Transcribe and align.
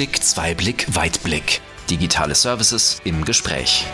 Einblick, 0.00 0.24
Zweiblick, 0.24 0.96
Weitblick. 0.96 1.60
Digitale 1.90 2.34
Services 2.34 3.02
im 3.04 3.22
Gespräch. 3.26 3.84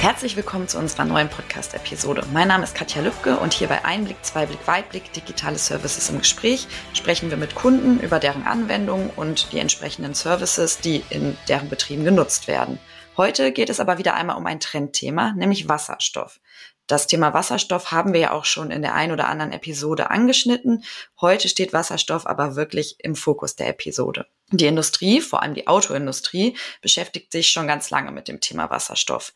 Herzlich 0.00 0.36
willkommen 0.36 0.68
zu 0.68 0.78
unserer 0.78 1.04
neuen 1.04 1.28
Podcast-Episode. 1.28 2.24
Mein 2.32 2.46
Name 2.46 2.62
ist 2.62 2.76
Katja 2.76 3.02
Lübke 3.02 3.38
und 3.38 3.54
hier 3.54 3.66
bei 3.66 3.84
Einblick, 3.84 4.24
Zweiblick, 4.24 4.60
Weitblick 4.68 5.12
Digitale 5.14 5.58
Services 5.58 6.10
im 6.10 6.18
Gespräch 6.20 6.68
sprechen 6.94 7.28
wir 7.30 7.36
mit 7.36 7.56
Kunden 7.56 7.98
über 7.98 8.20
deren 8.20 8.44
Anwendungen 8.44 9.10
und 9.16 9.50
die 9.50 9.58
entsprechenden 9.58 10.14
Services, 10.14 10.78
die 10.78 11.02
in 11.10 11.36
deren 11.48 11.68
Betrieben 11.68 12.04
genutzt 12.04 12.46
werden. 12.46 12.78
Heute 13.16 13.50
geht 13.50 13.68
es 13.68 13.80
aber 13.80 13.98
wieder 13.98 14.14
einmal 14.14 14.36
um 14.36 14.46
ein 14.46 14.60
Trendthema, 14.60 15.32
nämlich 15.32 15.68
Wasserstoff. 15.68 16.38
Das 16.86 17.06
Thema 17.06 17.32
Wasserstoff 17.32 17.92
haben 17.92 18.12
wir 18.12 18.20
ja 18.20 18.30
auch 18.32 18.44
schon 18.44 18.70
in 18.70 18.82
der 18.82 18.94
ein 18.94 19.12
oder 19.12 19.28
anderen 19.28 19.52
Episode 19.52 20.10
angeschnitten. 20.10 20.84
Heute 21.20 21.48
steht 21.48 21.72
Wasserstoff 21.72 22.26
aber 22.26 22.56
wirklich 22.56 22.96
im 22.98 23.14
Fokus 23.14 23.56
der 23.56 23.68
Episode. 23.68 24.26
Die 24.50 24.66
Industrie, 24.66 25.20
vor 25.20 25.42
allem 25.42 25.54
die 25.54 25.68
Autoindustrie, 25.68 26.56
beschäftigt 26.82 27.32
sich 27.32 27.48
schon 27.48 27.66
ganz 27.66 27.90
lange 27.90 28.10
mit 28.10 28.28
dem 28.28 28.40
Thema 28.40 28.68
Wasserstoff. 28.68 29.32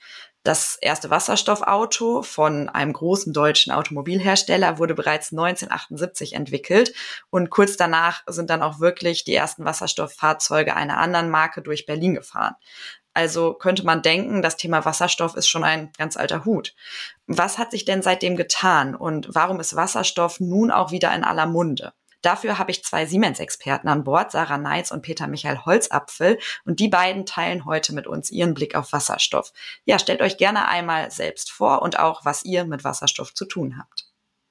Das 0.47 0.79
erste 0.81 1.11
Wasserstoffauto 1.11 2.23
von 2.23 2.69
einem 2.69 2.93
großen 2.93 3.33
deutschen 3.33 3.73
Automobilhersteller 3.73 4.79
wurde 4.79 4.95
bereits 4.95 5.33
1978 5.33 6.35
entwickelt 6.35 6.95
und 7.31 7.51
kurz 7.51 7.77
danach 7.77 8.23
sind 8.29 8.51
dann 8.51 8.63
auch 8.63 8.79
wirklich 8.79 9.25
die 9.25 9.35
ersten 9.35 9.65
Wasserstofffahrzeuge 9.65 10.77
einer 10.77 10.99
anderen 10.99 11.31
Marke 11.31 11.63
durch 11.63 11.85
Berlin 11.85 12.15
gefahren. 12.15 12.55
Also 13.13 13.55
könnte 13.55 13.83
man 13.83 14.03
denken, 14.03 14.43
das 14.43 14.59
Thema 14.59 14.85
Wasserstoff 14.85 15.35
ist 15.37 15.49
schon 15.49 15.65
ein 15.65 15.91
ganz 15.97 16.19
alter 16.19 16.45
Hut. 16.45 16.75
Was 17.27 17.59
hat 17.59 17.73
sich 17.73 17.85
denn 17.85 18.03
seitdem 18.03 18.37
getan 18.37 18.95
und 18.95 19.35
warum 19.35 19.59
ist 19.59 19.75
Wasserstoff 19.75 20.39
nun 20.39 20.71
auch 20.71 20.93
wieder 20.93 21.15
in 21.15 21.25
aller 21.25 21.47
Munde? 21.47 21.93
Dafür 22.23 22.59
habe 22.59 22.71
ich 22.71 22.85
zwei 22.85 23.07
Siemens-Experten 23.07 23.89
an 23.89 24.05
Bord, 24.05 24.33
Sarah 24.33 24.59
Neitz 24.59 24.91
und 24.91 25.03
Peter 25.03 25.27
Michael 25.27 25.61
Holzapfel. 25.65 26.39
Und 26.65 26.81
die 26.81 26.89
beiden 26.89 27.25
teilen 27.25 27.65
heute 27.65 27.95
mit 27.95 28.07
uns 28.07 28.31
ihren 28.31 28.55
Blick 28.55 28.75
auf 28.75 28.93
Wasserstoff. 28.93 29.53
Ja, 29.85 29.99
stellt 29.99 30.23
euch 30.23 30.37
gerne 30.37 30.67
einmal 30.67 31.11
selbst 31.11 31.53
vor 31.53 31.83
und 31.83 31.99
auch, 31.99 32.25
was 32.25 32.45
ihr 32.45 32.65
mit 32.65 32.83
Wasserstoff 32.83 33.35
zu 33.35 33.45
tun 33.45 33.79
habt. 33.79 34.06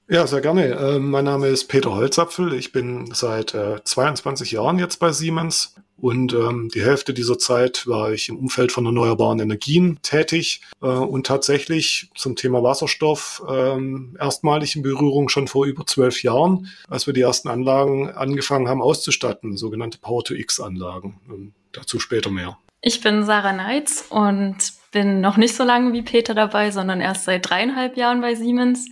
Ja, 0.07 0.27
sehr 0.27 0.41
gerne. 0.41 0.65
Äh, 0.67 0.99
mein 0.99 1.25
Name 1.25 1.47
ist 1.47 1.65
Peter 1.65 1.95
Holzapfel. 1.95 2.53
Ich 2.53 2.71
bin 2.71 3.09
seit 3.13 3.55
äh, 3.55 3.83
22 3.83 4.51
Jahren 4.51 4.77
jetzt 4.77 4.99
bei 4.99 5.11
Siemens 5.11 5.73
und 5.97 6.33
ähm, 6.33 6.69
die 6.73 6.83
Hälfte 6.83 7.11
dieser 7.11 7.39
Zeit 7.39 7.87
war 7.87 8.11
ich 8.11 8.29
im 8.29 8.37
Umfeld 8.37 8.71
von 8.71 8.85
erneuerbaren 8.85 9.39
Energien 9.39 9.97
tätig 10.03 10.61
äh, 10.83 10.85
und 10.85 11.25
tatsächlich 11.25 12.11
zum 12.13 12.35
Thema 12.35 12.61
Wasserstoff 12.61 13.41
ähm, 13.49 14.15
erstmalig 14.19 14.75
in 14.75 14.83
Berührung 14.83 15.27
schon 15.29 15.47
vor 15.47 15.65
über 15.65 15.87
zwölf 15.87 16.21
Jahren, 16.21 16.69
als 16.87 17.07
wir 17.07 17.13
die 17.15 17.21
ersten 17.21 17.49
Anlagen 17.49 18.11
angefangen 18.11 18.67
haben 18.67 18.83
auszustatten, 18.83 19.57
sogenannte 19.57 19.97
Power-to-X-Anlagen. 19.97 21.19
Ähm, 21.29 21.53
dazu 21.71 21.99
später 21.99 22.29
mehr. 22.29 22.59
Ich 22.81 23.01
bin 23.01 23.23
Sarah 23.23 23.53
Neitz 23.53 24.05
und 24.09 24.55
bin 24.91 25.19
noch 25.19 25.37
nicht 25.37 25.55
so 25.55 25.63
lange 25.63 25.93
wie 25.93 26.03
Peter 26.03 26.35
dabei, 26.35 26.69
sondern 26.69 27.01
erst 27.01 27.23
seit 27.23 27.49
dreieinhalb 27.49 27.97
Jahren 27.97 28.21
bei 28.21 28.35
Siemens. 28.35 28.87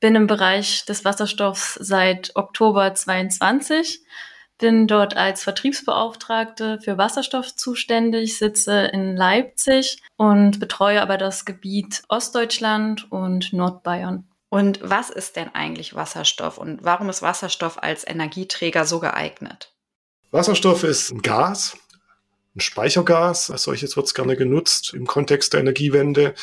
Bin 0.00 0.14
im 0.14 0.26
Bereich 0.26 0.84
des 0.86 1.04
Wasserstoffs 1.04 1.74
seit 1.74 2.34
Oktober 2.34 2.94
22 2.94 4.02
bin 4.60 4.86
dort 4.86 5.16
als 5.16 5.42
Vertriebsbeauftragte 5.42 6.78
für 6.82 6.98
Wasserstoff 6.98 7.56
zuständig, 7.56 8.38
sitze 8.38 8.82
in 8.92 9.16
Leipzig 9.16 10.02
und 10.16 10.60
betreue 10.60 11.00
aber 11.02 11.16
das 11.16 11.44
Gebiet 11.46 12.02
Ostdeutschland 12.08 13.10
und 13.10 13.52
Nordbayern. 13.52 14.28
Und 14.50 14.80
was 14.82 15.10
ist 15.10 15.36
denn 15.36 15.54
eigentlich 15.54 15.94
Wasserstoff 15.94 16.58
und 16.58 16.84
warum 16.84 17.08
ist 17.08 17.22
Wasserstoff 17.22 17.82
als 17.82 18.06
Energieträger 18.06 18.84
so 18.84 19.00
geeignet? 19.00 19.72
Wasserstoff 20.30 20.84
ist 20.84 21.10
ein 21.10 21.22
Gas, 21.22 21.76
ein 22.56 22.60
Speichergas. 22.60 23.50
Als 23.50 23.62
solches 23.62 23.96
wird 23.96 24.06
es 24.06 24.14
gerne 24.14 24.36
genutzt 24.36 24.92
im 24.94 25.06
Kontext 25.06 25.52
der 25.52 25.60
Energiewende. 25.60 26.34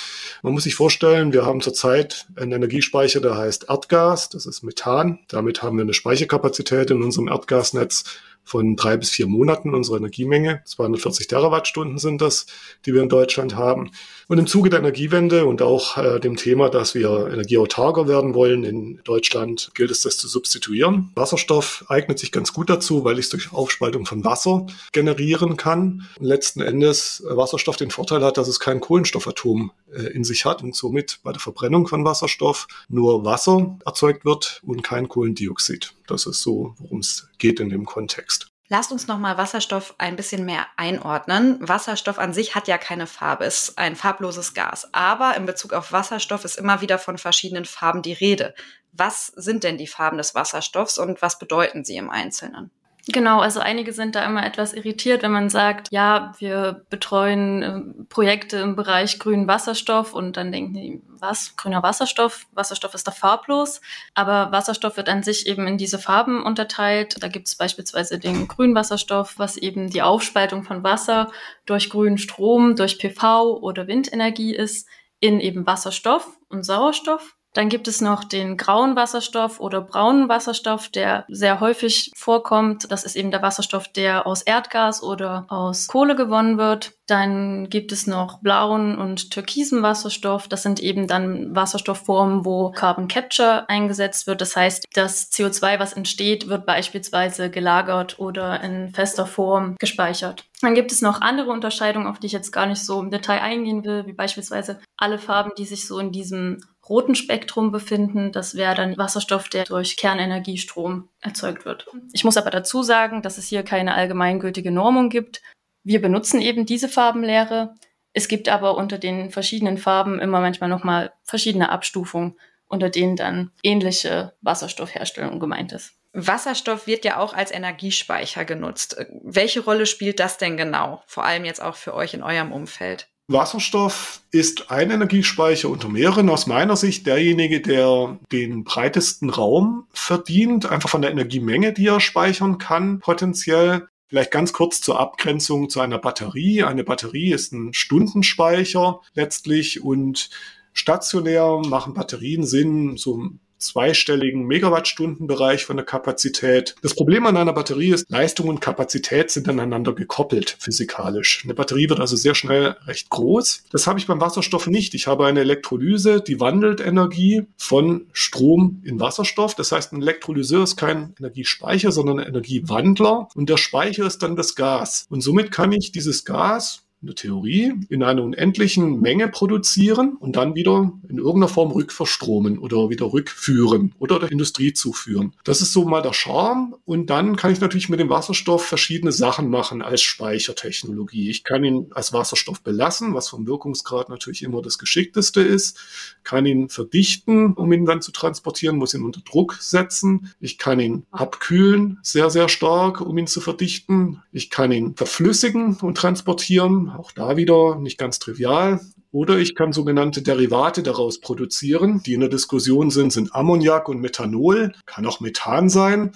Man 0.41 0.53
muss 0.53 0.63
sich 0.63 0.75
vorstellen, 0.75 1.34
wir 1.34 1.45
haben 1.45 1.62
zurzeit 1.62 2.28
einen 2.35 2.53
Energiespeicher, 2.53 3.19
der 3.19 3.38
heißt 3.38 3.66
Erdgas, 3.69 4.29
das 4.29 4.46
ist 4.46 4.63
Methan. 4.63 5.19
Damit 5.28 5.62
haben 5.62 5.78
wir 5.78 5.84
eine 5.84 5.94
Speicherkapazität 5.94 6.91
in 6.91 7.03
unserem 7.03 7.28
Erdgasnetz 7.28 8.06
von 8.47 8.78
drei 8.78 8.96
bis 8.96 9.09
vier 9.09 9.28
Monaten 9.28 9.75
unsere 9.75 9.97
Energiemenge. 9.97 10.62
240 10.63 11.28
Terawattstunden 11.28 11.97
sind 11.97 12.22
das, 12.22 12.46
die 12.85 12.94
wir 12.94 13.03
in 13.03 13.09
Deutschland 13.09 13.56
haben. 13.56 13.91
Und 14.30 14.38
im 14.38 14.47
Zuge 14.47 14.69
der 14.69 14.80
Energiewende 14.80 15.46
und 15.46 15.62
auch 15.62 15.97
äh, 15.97 16.19
dem 16.19 16.38
Thema, 16.38 16.69
dass 16.69 16.96
wir 16.96 17.28
energieautarker 17.31 18.08
werden 18.08 18.34
wollen 18.34 18.63
in 18.63 19.02
Deutschland, 19.03 19.72
gilt 19.75 19.91
es, 19.91 20.02
das 20.02 20.18
zu 20.18 20.30
substituieren. 20.30 21.12
Wasserstoff 21.16 21.84
eignet 21.90 22.19
sich 22.19 22.31
ganz 22.31 22.53
gut 22.53 22.69
dazu, 22.69 23.03
weil 23.03 23.19
ich 23.19 23.25
es 23.25 23.30
durch 23.30 23.52
Aufspaltung 23.52 24.06
von 24.06 24.24
Wasser 24.24 24.66
generieren 24.94 25.58
kann. 25.58 26.08
Und 26.18 26.25
letzten 26.25 26.62
Endes 26.62 27.24
äh, 27.29 27.35
Wasserstoff 27.35 27.75
den 27.75 27.91
Vorteil 27.91 28.24
hat, 28.24 28.38
dass 28.38 28.47
es 28.47 28.62
kein 28.62 28.79
Kohlenstoffatom 28.79 29.72
äh, 29.94 30.03
in 30.14 30.24
sich 30.24 30.46
hat 30.46 30.64
und 30.64 30.74
somit 30.74 31.19
bei 31.24 31.34
der 31.34 31.41
Verbrennung 31.41 31.85
von 31.88 32.06
Wasserstoff 32.06 32.68
nur 32.88 33.25
Wasser 33.25 33.78
erzeugt 33.85 34.24
wird 34.24 34.62
und 34.66 34.84
kein 34.84 35.09
Kohlendioxid. 35.09 35.97
Das 36.07 36.25
ist 36.25 36.41
so, 36.41 36.73
worum 36.78 37.00
es 37.00 37.29
geht 37.38 37.59
in 37.59 37.69
dem 37.69 37.85
Kontext. 37.85 38.51
Lasst 38.69 38.91
uns 38.91 39.07
nochmal 39.07 39.38
Wasserstoff 39.38 39.95
ein 39.97 40.18
bisschen 40.18 40.44
mehr 40.44 40.68
einordnen. 40.75 41.57
Wasserstoff 41.66 42.19
an 42.19 42.34
sich 42.34 42.53
hat 42.53 42.68
ja 42.68 42.78
keine 42.78 43.07
Farbe, 43.07 43.45
ist 43.45 43.78
ein 43.78 43.95
farbloses 43.95 44.53
Gas. 44.53 44.94
Aber 44.94 45.38
in 45.38 45.46
Bezug 45.46 45.72
auf 45.72 45.94
Wasserstoff 45.94 46.44
ist 46.44 46.57
immer 46.57 46.81
wieder 46.81 47.00
von 47.00 47.17
verschiedenen 47.17 47.63
Farben 47.63 48.01
die 48.01 48.13
Rede. 48.13 48.53
Was 48.91 49.28
sind 49.28 49.63
denn 49.63 49.78
die 49.78 49.88
Farben 49.88 50.17
des 50.17 50.35
Wasserstoffs 50.35 50.97
und 50.97 51.22
was 51.22 51.40
bedeuten 51.40 51.85
sie 51.85 51.96
im 51.96 52.09
Einzelnen? 52.09 52.72
Genau, 53.09 53.40
also 53.40 53.62
einige 53.62 53.94
sind 53.94 54.16
da 54.16 54.25
immer 54.25 54.45
etwas 54.45 54.73
irritiert, 54.73 55.23
wenn 55.23 55.31
man 55.31 55.50
sagt, 55.50 55.88
ja, 55.91 56.34
wir 56.40 56.85
betreuen 56.90 57.63
äh, 57.63 58.03
Projekte 58.09 58.57
im 58.57 58.75
Bereich 58.75 59.18
grünen 59.18 59.47
Wasserstoff 59.47 60.13
und 60.13 60.35
dann 60.35 60.51
denken 60.51 60.73
die, 60.73 61.01
was, 61.07 61.56
grüner 61.56 61.81
Wasserstoff? 61.84 62.47
Wasserstoff 62.51 62.94
ist 62.94 63.07
doch 63.07 63.16
farblos, 63.16 63.79
aber 64.13 64.51
Wasserstoff 64.51 64.97
wird 64.97 65.07
an 65.07 65.23
sich 65.23 65.47
eben 65.47 65.67
in 65.67 65.78
diese 65.78 66.00
Farben 66.00 66.44
unterteilt. 66.44 67.16
Da 67.23 67.29
gibt 67.29 67.47
es 67.47 67.56
beispielsweise 67.56 68.19
den 68.19 68.50
grünen 68.50 68.75
Wasserstoff, 68.75 69.35
was 69.38 69.56
eben 69.56 69.90
die 69.90 70.01
Aufspaltung 70.01 70.63
von 70.63 70.84
Wasser 70.84 71.31
durch 71.66 71.90
grünen 71.90 72.17
Strom, 72.17 72.75
durch 72.75 73.00
PV 73.00 73.59
oder 73.62 73.88
Windenergie 73.88 74.53
ist, 74.53 74.85
in 75.22 75.40
eben 75.40 75.66
Wasserstoff 75.66 76.28
und 76.50 76.63
Sauerstoff. 76.63 77.36
Dann 77.57 77.69
gibt 77.69 77.88
es 77.88 78.01
noch 78.01 78.23
den 78.23 78.56
grauen 78.56 78.95
Wasserstoff 78.95 79.59
oder 79.59 79.81
braunen 79.81 80.29
Wasserstoff, 80.29 80.90
der 80.90 81.25
sehr 81.28 81.59
häufig 81.59 82.12
vorkommt. 82.16 82.91
Das 82.91 83.03
ist 83.03 83.16
eben 83.16 83.31
der 83.31 83.41
Wasserstoff, 83.41 83.88
der 83.88 84.28
aus 84.28 84.44
Erdgas 84.44 85.01
oder 85.01 85.47
aus 85.50 85.88
Kohle 85.88 86.16
gewonnen 86.16 86.59
wird. 86.59 86.94
Dann 87.07 87.67
gibt 87.67 87.91
es 87.91 88.06
noch 88.06 88.41
blauen 88.41 88.96
und 88.96 89.31
türkisen 89.31 89.81
Wasserstoff. 89.81 90.47
Das 90.47 90.62
sind 90.62 90.81
eben 90.81 91.07
dann 91.07 91.56
Wasserstoffformen, 91.56 92.46
wo 92.46 92.69
Carbon 92.69 93.07
Capture 93.07 93.67
eingesetzt 93.69 94.28
wird. 94.28 94.41
Das 94.41 94.56
heißt, 94.56 94.85
das 94.94 95.31
CO2, 95.31 95.79
was 95.79 95.94
entsteht, 95.94 96.50
wird 96.50 96.67
beispielsweise 96.67 97.50
gelagert 97.50 98.19
oder 98.19 98.62
in 98.62 98.94
fester 98.94 99.25
Form 99.25 99.78
gespeichert. 99.79 100.46
Dann 100.62 100.75
gibt 100.75 100.91
es 100.91 101.01
noch 101.01 101.22
andere 101.22 101.50
Unterscheidungen, 101.50 102.07
auf 102.07 102.19
die 102.19 102.28
ich 102.28 102.34
jetzt 102.34 102.51
gar 102.51 102.67
nicht 102.67 102.84
so 102.84 103.00
im 103.00 103.09
Detail 103.09 103.41
eingehen 103.41 103.84
will, 103.84 104.06
wie 104.06 104.13
beispielsweise 104.13 104.79
alle 104.97 105.17
Farben, 105.17 105.51
die 105.57 105.66
sich 105.66 105.88
so 105.88 106.00
in 106.00 106.12
diesem 106.12 106.59
roten 106.89 107.15
Spektrum 107.15 107.71
befinden. 107.71 108.31
Das 108.31 108.55
wäre 108.55 108.75
dann 108.75 108.97
Wasserstoff, 108.97 109.49
der 109.49 109.65
durch 109.65 109.97
Kernenergiestrom 109.97 111.09
erzeugt 111.21 111.65
wird. 111.65 111.87
Ich 112.13 112.23
muss 112.23 112.37
aber 112.37 112.49
dazu 112.49 112.83
sagen, 112.83 113.21
dass 113.21 113.37
es 113.37 113.47
hier 113.47 113.63
keine 113.63 113.95
allgemeingültige 113.95 114.71
Normung 114.71 115.09
gibt. 115.09 115.41
Wir 115.83 116.01
benutzen 116.01 116.41
eben 116.41 116.65
diese 116.65 116.89
Farbenlehre. 116.89 117.75
Es 118.13 118.27
gibt 118.27 118.49
aber 118.49 118.77
unter 118.77 118.97
den 118.97 119.31
verschiedenen 119.31 119.77
Farben 119.77 120.19
immer 120.19 120.41
manchmal 120.41 120.69
nochmal 120.69 121.13
verschiedene 121.23 121.69
Abstufungen, 121.69 122.37
unter 122.67 122.89
denen 122.89 123.15
dann 123.15 123.51
ähnliche 123.63 124.33
Wasserstoffherstellung 124.41 125.40
gemeint 125.40 125.72
ist. 125.72 125.93
Wasserstoff 126.13 126.87
wird 126.87 127.05
ja 127.05 127.17
auch 127.19 127.33
als 127.33 127.51
Energiespeicher 127.51 128.43
genutzt. 128.43 128.97
Welche 129.23 129.59
Rolle 129.59 129.85
spielt 129.85 130.19
das 130.19 130.37
denn 130.37 130.57
genau? 130.57 131.03
Vor 131.05 131.25
allem 131.25 131.45
jetzt 131.45 131.61
auch 131.61 131.75
für 131.75 131.93
euch 131.93 132.16
in 132.16 132.23
eurem 132.23 132.51
Umfeld. 132.51 133.07
Wasserstoff 133.29 134.22
ist 134.32 134.72
ein 134.72 134.90
Energiespeicher 134.90 135.70
unter 135.70 135.90
mehreren. 135.90 136.29
Aus 136.29 136.47
meiner 136.47 136.78
Sicht 136.78 137.06
derjenige, 137.06 137.59
der 137.59 138.18
den 138.32 138.64
breitesten 138.64 139.29
Raum 139.29 139.85
verdient, 139.91 140.66
einfach 140.66 140.90
von 140.90 141.02
der 141.02 141.12
Energiemenge, 141.12 141.74
die 141.74 141.88
er 141.88 142.00
speichern 142.00 142.58
kann, 142.58 143.00
potenziell. 143.00 143.90
Vielleicht 144.08 144.32
ganz 144.32 144.53
kurz 144.53 144.79
zur 144.79 145.00
Abgrenzung 145.00 145.70
zu 145.70 145.82
einer 145.82 145.97
Batterie. 145.97 146.64
Eine 146.64 146.85
Batterie 146.85 147.34
ist 147.34 147.52
ein 147.52 147.74
Stundenspeicher 147.74 149.02
letztlich 149.14 149.84
und 149.84 150.29
stationär 150.72 151.62
machen 151.68 151.94
Batterien 151.94 152.46
Sinn, 152.46 152.96
so 152.96 153.32
zweistelligen 153.57 154.45
Megawattstundenbereich 154.45 155.65
von 155.65 155.77
der 155.77 155.85
Kapazität. 155.85 156.75
Das 156.81 156.95
Problem 156.95 157.25
an 157.25 157.37
einer 157.37 157.53
Batterie 157.53 157.91
ist, 157.91 158.09
Leistung 158.09 158.49
und 158.49 158.61
Kapazität 158.61 159.31
sind 159.31 159.49
aneinander 159.49 159.93
gekoppelt 159.93 160.57
physikalisch. 160.59 161.41
Eine 161.43 161.53
Batterie 161.53 161.89
wird 161.89 161.99
also 161.99 162.15
sehr 162.15 162.35
schnell 162.35 162.75
recht 162.85 163.09
groß. 163.09 163.63
Das 163.71 163.87
habe 163.87 163.99
ich 163.99 164.07
beim 164.07 164.21
Wasserstoff 164.21 164.67
nicht. 164.67 164.93
Ich 164.93 165.07
habe 165.07 165.25
eine 165.25 165.41
Elektrolyse, 165.41 166.21
die 166.21 166.39
wandelt 166.39 166.79
Energie 166.79 167.43
von 167.57 168.07
Strom 168.13 168.81
in 168.83 168.99
Wasserstoff. 168.99 169.55
Das 169.55 169.71
heißt, 169.71 169.93
ein 169.93 170.01
Elektrolyseur 170.01 170.63
ist 170.63 170.77
kein 170.77 171.13
Energiespeicher, 171.19 171.91
sondern 171.91 172.19
ein 172.19 172.27
Energiewandler 172.27 173.29
und 173.35 173.49
der 173.49 173.57
Speicher 173.57 174.05
ist 174.05 174.23
dann 174.23 174.35
das 174.35 174.55
Gas. 174.55 175.05
Und 175.09 175.21
somit 175.21 175.51
kann 175.51 175.71
ich 175.71 175.91
dieses 175.91 176.25
Gas 176.25 176.86
in 177.07 177.15
der 177.15 177.15
Theorie 177.15 177.73
in 177.89 178.03
einer 178.03 178.21
unendlichen 178.21 178.99
Menge 178.99 179.29
produzieren 179.29 180.17
und 180.19 180.35
dann 180.35 180.55
wieder 180.55 180.91
in 181.07 181.17
irgendeiner 181.17 181.47
Form 181.47 181.71
rückverstromen 181.71 182.57
oder 182.59 182.89
wieder 182.89 183.13
rückführen 183.13 183.93
oder 183.97 184.19
der 184.19 184.31
Industrie 184.31 184.73
zuführen. 184.73 185.33
Das 185.45 185.61
ist 185.61 185.71
so 185.71 185.85
mal 185.85 186.01
der 186.01 186.13
Charme 186.13 186.75
und 186.85 187.09
dann 187.09 187.37
kann 187.37 187.51
ich 187.51 187.61
natürlich 187.61 187.87
mit 187.87 187.99
dem 187.99 188.09
Wasserstoff 188.09 188.65
verschiedene 188.65 189.13
Sachen 189.13 189.49
machen 189.49 189.81
als 189.81 190.01
Speichertechnologie. 190.01 191.29
Ich 191.29 191.43
kann 191.43 191.63
ihn 191.63 191.87
als 191.91 192.11
Wasserstoff 192.11 192.61
belassen, 192.61 193.13
was 193.13 193.29
vom 193.29 193.47
Wirkungsgrad 193.47 194.09
natürlich 194.09 194.43
immer 194.43 194.61
das 194.61 194.77
geschickteste 194.77 195.41
ist, 195.41 195.79
kann 196.23 196.45
ihn 196.45 196.67
verdichten, 196.67 197.53
um 197.53 197.71
ihn 197.71 197.85
dann 197.85 198.01
zu 198.01 198.11
transportieren, 198.11 198.75
muss 198.75 198.93
ihn 198.93 199.03
unter 199.03 199.21
Druck 199.21 199.57
setzen. 199.61 200.33
Ich 200.41 200.57
kann 200.57 200.79
ihn 200.81 201.05
abkühlen, 201.11 201.99
sehr, 202.01 202.29
sehr 202.29 202.49
stark, 202.49 202.99
um 202.99 203.17
ihn 203.17 203.27
zu 203.27 203.39
verdichten. 203.39 204.21
Ich 204.33 204.49
kann 204.49 204.73
ihn 204.73 204.95
verflüssigen 204.95 205.77
und 205.77 205.95
transportieren 205.95 206.97
auch 206.99 207.11
da 207.11 207.38
wieder 207.38 207.78
nicht 207.78 207.97
ganz 207.97 208.20
trivial. 208.20 208.79
Oder 209.11 209.38
ich 209.38 209.55
kann 209.55 209.72
sogenannte 209.72 210.22
Derivate 210.22 210.84
daraus 210.84 211.20
produzieren, 211.20 212.03
die 212.05 212.14
in 212.14 212.20
der 212.20 212.29
Diskussion 212.29 212.91
sind, 212.91 213.14
sind 213.14 213.34
Ammoniak 213.34 213.88
und 213.88 214.02
Methanol, 214.02 214.73
kann 214.85 215.05
auch 215.05 215.22
Methan 215.22 215.70
sein, 215.70 216.11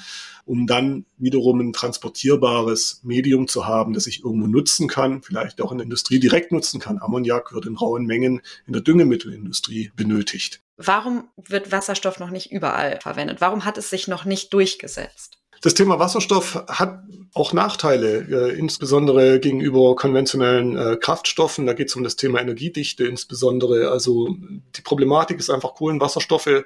um 0.46 0.68
dann 0.68 1.06
wiederum 1.18 1.62
ein 1.62 1.74
transportierbares 1.74 3.02
Medium 3.04 3.48
zu 3.48 3.66
haben, 3.66 3.94
das 3.94 4.08
ich 4.08 4.24
irgendwo 4.24 4.48
nutzen 4.48 4.88
kann, 4.88 5.24
vielleicht 5.24 5.62
auch 5.62 5.72
in 5.72 5.78
der 5.78 5.86
Industrie 5.86 6.20
direkt 6.20 6.52
nutzen 6.52 6.80
kann. 6.80 7.00
Ammoniak 7.02 7.54
wird 7.54 7.66
in 7.66 7.78
rauen 7.78 8.06
Mengen 8.06 8.42
in 8.68 8.74
der 8.74 8.82
Düngemittelindustrie 8.82 9.92
benötigt. 9.96 10.62
Warum 10.78 11.30
wird 11.38 11.72
Wasserstoff 11.72 12.20
noch 12.20 12.32
nicht 12.32 12.52
überall 12.52 13.00
verwendet? 13.02 13.40
Warum 13.40 13.66
hat 13.66 13.78
es 13.78 13.90
sich 13.90 14.08
noch 14.08 14.26
nicht 14.26 14.54
durchgesetzt? 14.54 15.41
Das 15.62 15.76
Thema 15.76 16.00
Wasserstoff 16.00 16.64
hat 16.68 17.04
auch 17.34 17.54
Nachteile, 17.54 18.50
äh, 18.52 18.58
insbesondere 18.58 19.40
gegenüber 19.40 19.96
konventionellen 19.96 20.76
äh, 20.76 20.98
Kraftstoffen. 21.00 21.66
Da 21.66 21.74
geht 21.74 21.90
es 21.90 21.96
um 21.96 22.04
das 22.04 22.16
Thema 22.16 22.42
Energiedichte 22.42 23.06
insbesondere. 23.06 23.92
Also 23.92 24.36
die 24.76 24.82
Problematik 24.82 25.40
ist 25.40 25.50
einfach, 25.50 25.76
Kohlenwasserstoffe 25.76 26.64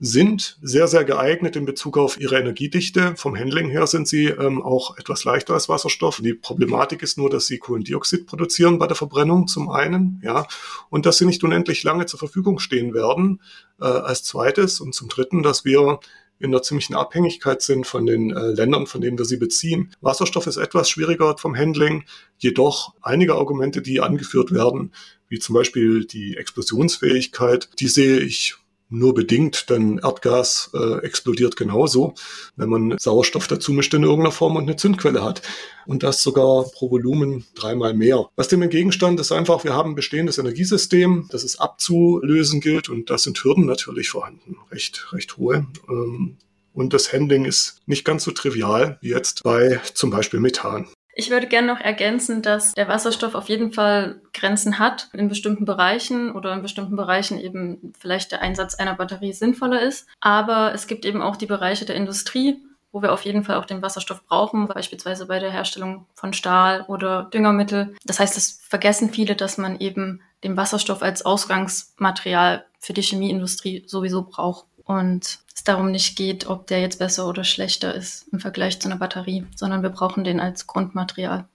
sind 0.00 0.58
sehr, 0.60 0.88
sehr 0.88 1.04
geeignet 1.04 1.54
in 1.54 1.64
Bezug 1.64 1.96
auf 1.96 2.20
ihre 2.20 2.38
Energiedichte. 2.38 3.14
Vom 3.16 3.36
Handling 3.36 3.70
her 3.70 3.86
sind 3.86 4.08
sie 4.08 4.26
ähm, 4.26 4.60
auch 4.60 4.98
etwas 4.98 5.22
leichter 5.24 5.54
als 5.54 5.68
Wasserstoff. 5.68 6.20
Die 6.20 6.34
Problematik 6.34 7.02
ist 7.02 7.16
nur, 7.16 7.30
dass 7.30 7.46
sie 7.46 7.58
Kohlendioxid 7.58 8.26
produzieren 8.26 8.78
bei 8.78 8.88
der 8.88 8.96
Verbrennung 8.96 9.46
zum 9.46 9.70
einen, 9.70 10.20
ja, 10.24 10.46
und 10.90 11.06
dass 11.06 11.18
sie 11.18 11.26
nicht 11.26 11.44
unendlich 11.44 11.84
lange 11.84 12.06
zur 12.06 12.18
Verfügung 12.18 12.58
stehen 12.58 12.92
werden 12.92 13.40
äh, 13.80 13.84
als 13.84 14.24
zweites 14.24 14.80
und 14.80 14.94
zum 14.94 15.08
dritten, 15.08 15.44
dass 15.44 15.64
wir 15.64 16.00
in 16.38 16.46
einer 16.46 16.62
ziemlichen 16.62 16.94
Abhängigkeit 16.94 17.62
sind 17.62 17.86
von 17.86 18.06
den 18.06 18.30
äh, 18.30 18.48
Ländern, 18.48 18.86
von 18.86 19.00
denen 19.00 19.18
wir 19.18 19.24
sie 19.24 19.36
beziehen. 19.36 19.94
Wasserstoff 20.00 20.46
ist 20.46 20.56
etwas 20.56 20.90
schwieriger 20.90 21.36
vom 21.38 21.56
Handling, 21.56 22.04
jedoch 22.38 22.94
einige 23.02 23.34
Argumente, 23.34 23.82
die 23.82 24.00
angeführt 24.00 24.52
werden, 24.52 24.92
wie 25.28 25.38
zum 25.38 25.54
Beispiel 25.54 26.04
die 26.04 26.36
Explosionsfähigkeit, 26.36 27.68
die 27.78 27.88
sehe 27.88 28.20
ich 28.20 28.56
nur 28.88 29.14
bedingt, 29.14 29.70
denn 29.70 29.98
Erdgas 29.98 30.70
äh, 30.74 30.98
explodiert 31.04 31.56
genauso, 31.56 32.14
wenn 32.56 32.68
man 32.68 32.96
Sauerstoff 32.98 33.46
dazu 33.46 33.72
mischt 33.72 33.94
in 33.94 34.02
irgendeiner 34.02 34.32
Form 34.32 34.56
und 34.56 34.64
eine 34.64 34.76
Zündquelle 34.76 35.24
hat. 35.24 35.42
Und 35.86 36.02
das 36.02 36.22
sogar 36.22 36.64
pro 36.64 36.90
Volumen 36.90 37.44
dreimal 37.54 37.94
mehr. 37.94 38.26
Was 38.36 38.48
dem 38.48 38.62
entgegenstand, 38.62 39.20
ist 39.20 39.32
einfach, 39.32 39.64
wir 39.64 39.74
haben 39.74 39.92
ein 39.92 39.96
bestehendes 39.96 40.38
Energiesystem, 40.38 41.28
das 41.30 41.44
es 41.44 41.58
abzulösen 41.58 42.60
gilt 42.60 42.88
und 42.88 43.10
da 43.10 43.18
sind 43.18 43.42
Hürden 43.42 43.66
natürlich 43.66 44.08
vorhanden, 44.10 44.56
recht, 44.70 45.12
recht 45.12 45.36
hohe. 45.36 45.66
Ähm, 45.88 46.36
und 46.72 46.92
das 46.92 47.12
Handling 47.12 47.44
ist 47.44 47.80
nicht 47.86 48.04
ganz 48.04 48.24
so 48.24 48.32
trivial 48.32 48.98
wie 49.00 49.10
jetzt 49.10 49.44
bei 49.44 49.80
zum 49.94 50.10
Beispiel 50.10 50.40
Methan. 50.40 50.88
Ich 51.16 51.30
würde 51.30 51.46
gerne 51.46 51.68
noch 51.68 51.80
ergänzen, 51.80 52.42
dass 52.42 52.72
der 52.72 52.88
Wasserstoff 52.88 53.34
auf 53.34 53.48
jeden 53.48 53.72
Fall 53.72 54.20
Grenzen 54.32 54.78
hat 54.78 55.08
in 55.12 55.28
bestimmten 55.28 55.64
Bereichen 55.64 56.32
oder 56.32 56.52
in 56.52 56.62
bestimmten 56.62 56.96
Bereichen 56.96 57.38
eben 57.38 57.92
vielleicht 57.98 58.32
der 58.32 58.42
Einsatz 58.42 58.74
einer 58.74 58.94
Batterie 58.94 59.32
sinnvoller 59.32 59.80
ist. 59.80 60.08
Aber 60.20 60.74
es 60.74 60.86
gibt 60.86 61.04
eben 61.04 61.22
auch 61.22 61.36
die 61.36 61.46
Bereiche 61.46 61.84
der 61.84 61.94
Industrie, 61.94 62.60
wo 62.90 63.02
wir 63.02 63.12
auf 63.12 63.22
jeden 63.22 63.44
Fall 63.44 63.56
auch 63.56 63.64
den 63.64 63.82
Wasserstoff 63.82 64.24
brauchen, 64.26 64.66
beispielsweise 64.66 65.26
bei 65.26 65.38
der 65.38 65.50
Herstellung 65.50 66.06
von 66.14 66.32
Stahl 66.32 66.82
oder 66.82 67.24
Düngermittel. 67.32 67.94
Das 68.04 68.18
heißt, 68.18 68.36
es 68.36 68.60
vergessen 68.68 69.10
viele, 69.10 69.36
dass 69.36 69.58
man 69.58 69.78
eben 69.78 70.20
den 70.42 70.56
Wasserstoff 70.56 71.02
als 71.02 71.24
Ausgangsmaterial 71.24 72.64
für 72.78 72.92
die 72.92 73.02
Chemieindustrie 73.02 73.84
sowieso 73.86 74.22
braucht. 74.22 74.66
Und 74.84 75.38
es 75.54 75.64
darum 75.64 75.90
nicht 75.90 76.16
geht, 76.16 76.46
ob 76.46 76.66
der 76.66 76.80
jetzt 76.80 76.98
besser 76.98 77.26
oder 77.26 77.44
schlechter 77.44 77.94
ist 77.94 78.28
im 78.32 78.40
Vergleich 78.40 78.80
zu 78.80 78.88
einer 78.88 78.98
Batterie, 78.98 79.46
sondern 79.56 79.82
wir 79.82 79.90
brauchen 79.90 80.24
den 80.24 80.40
als 80.40 80.66
Grundmaterial. 80.66 81.48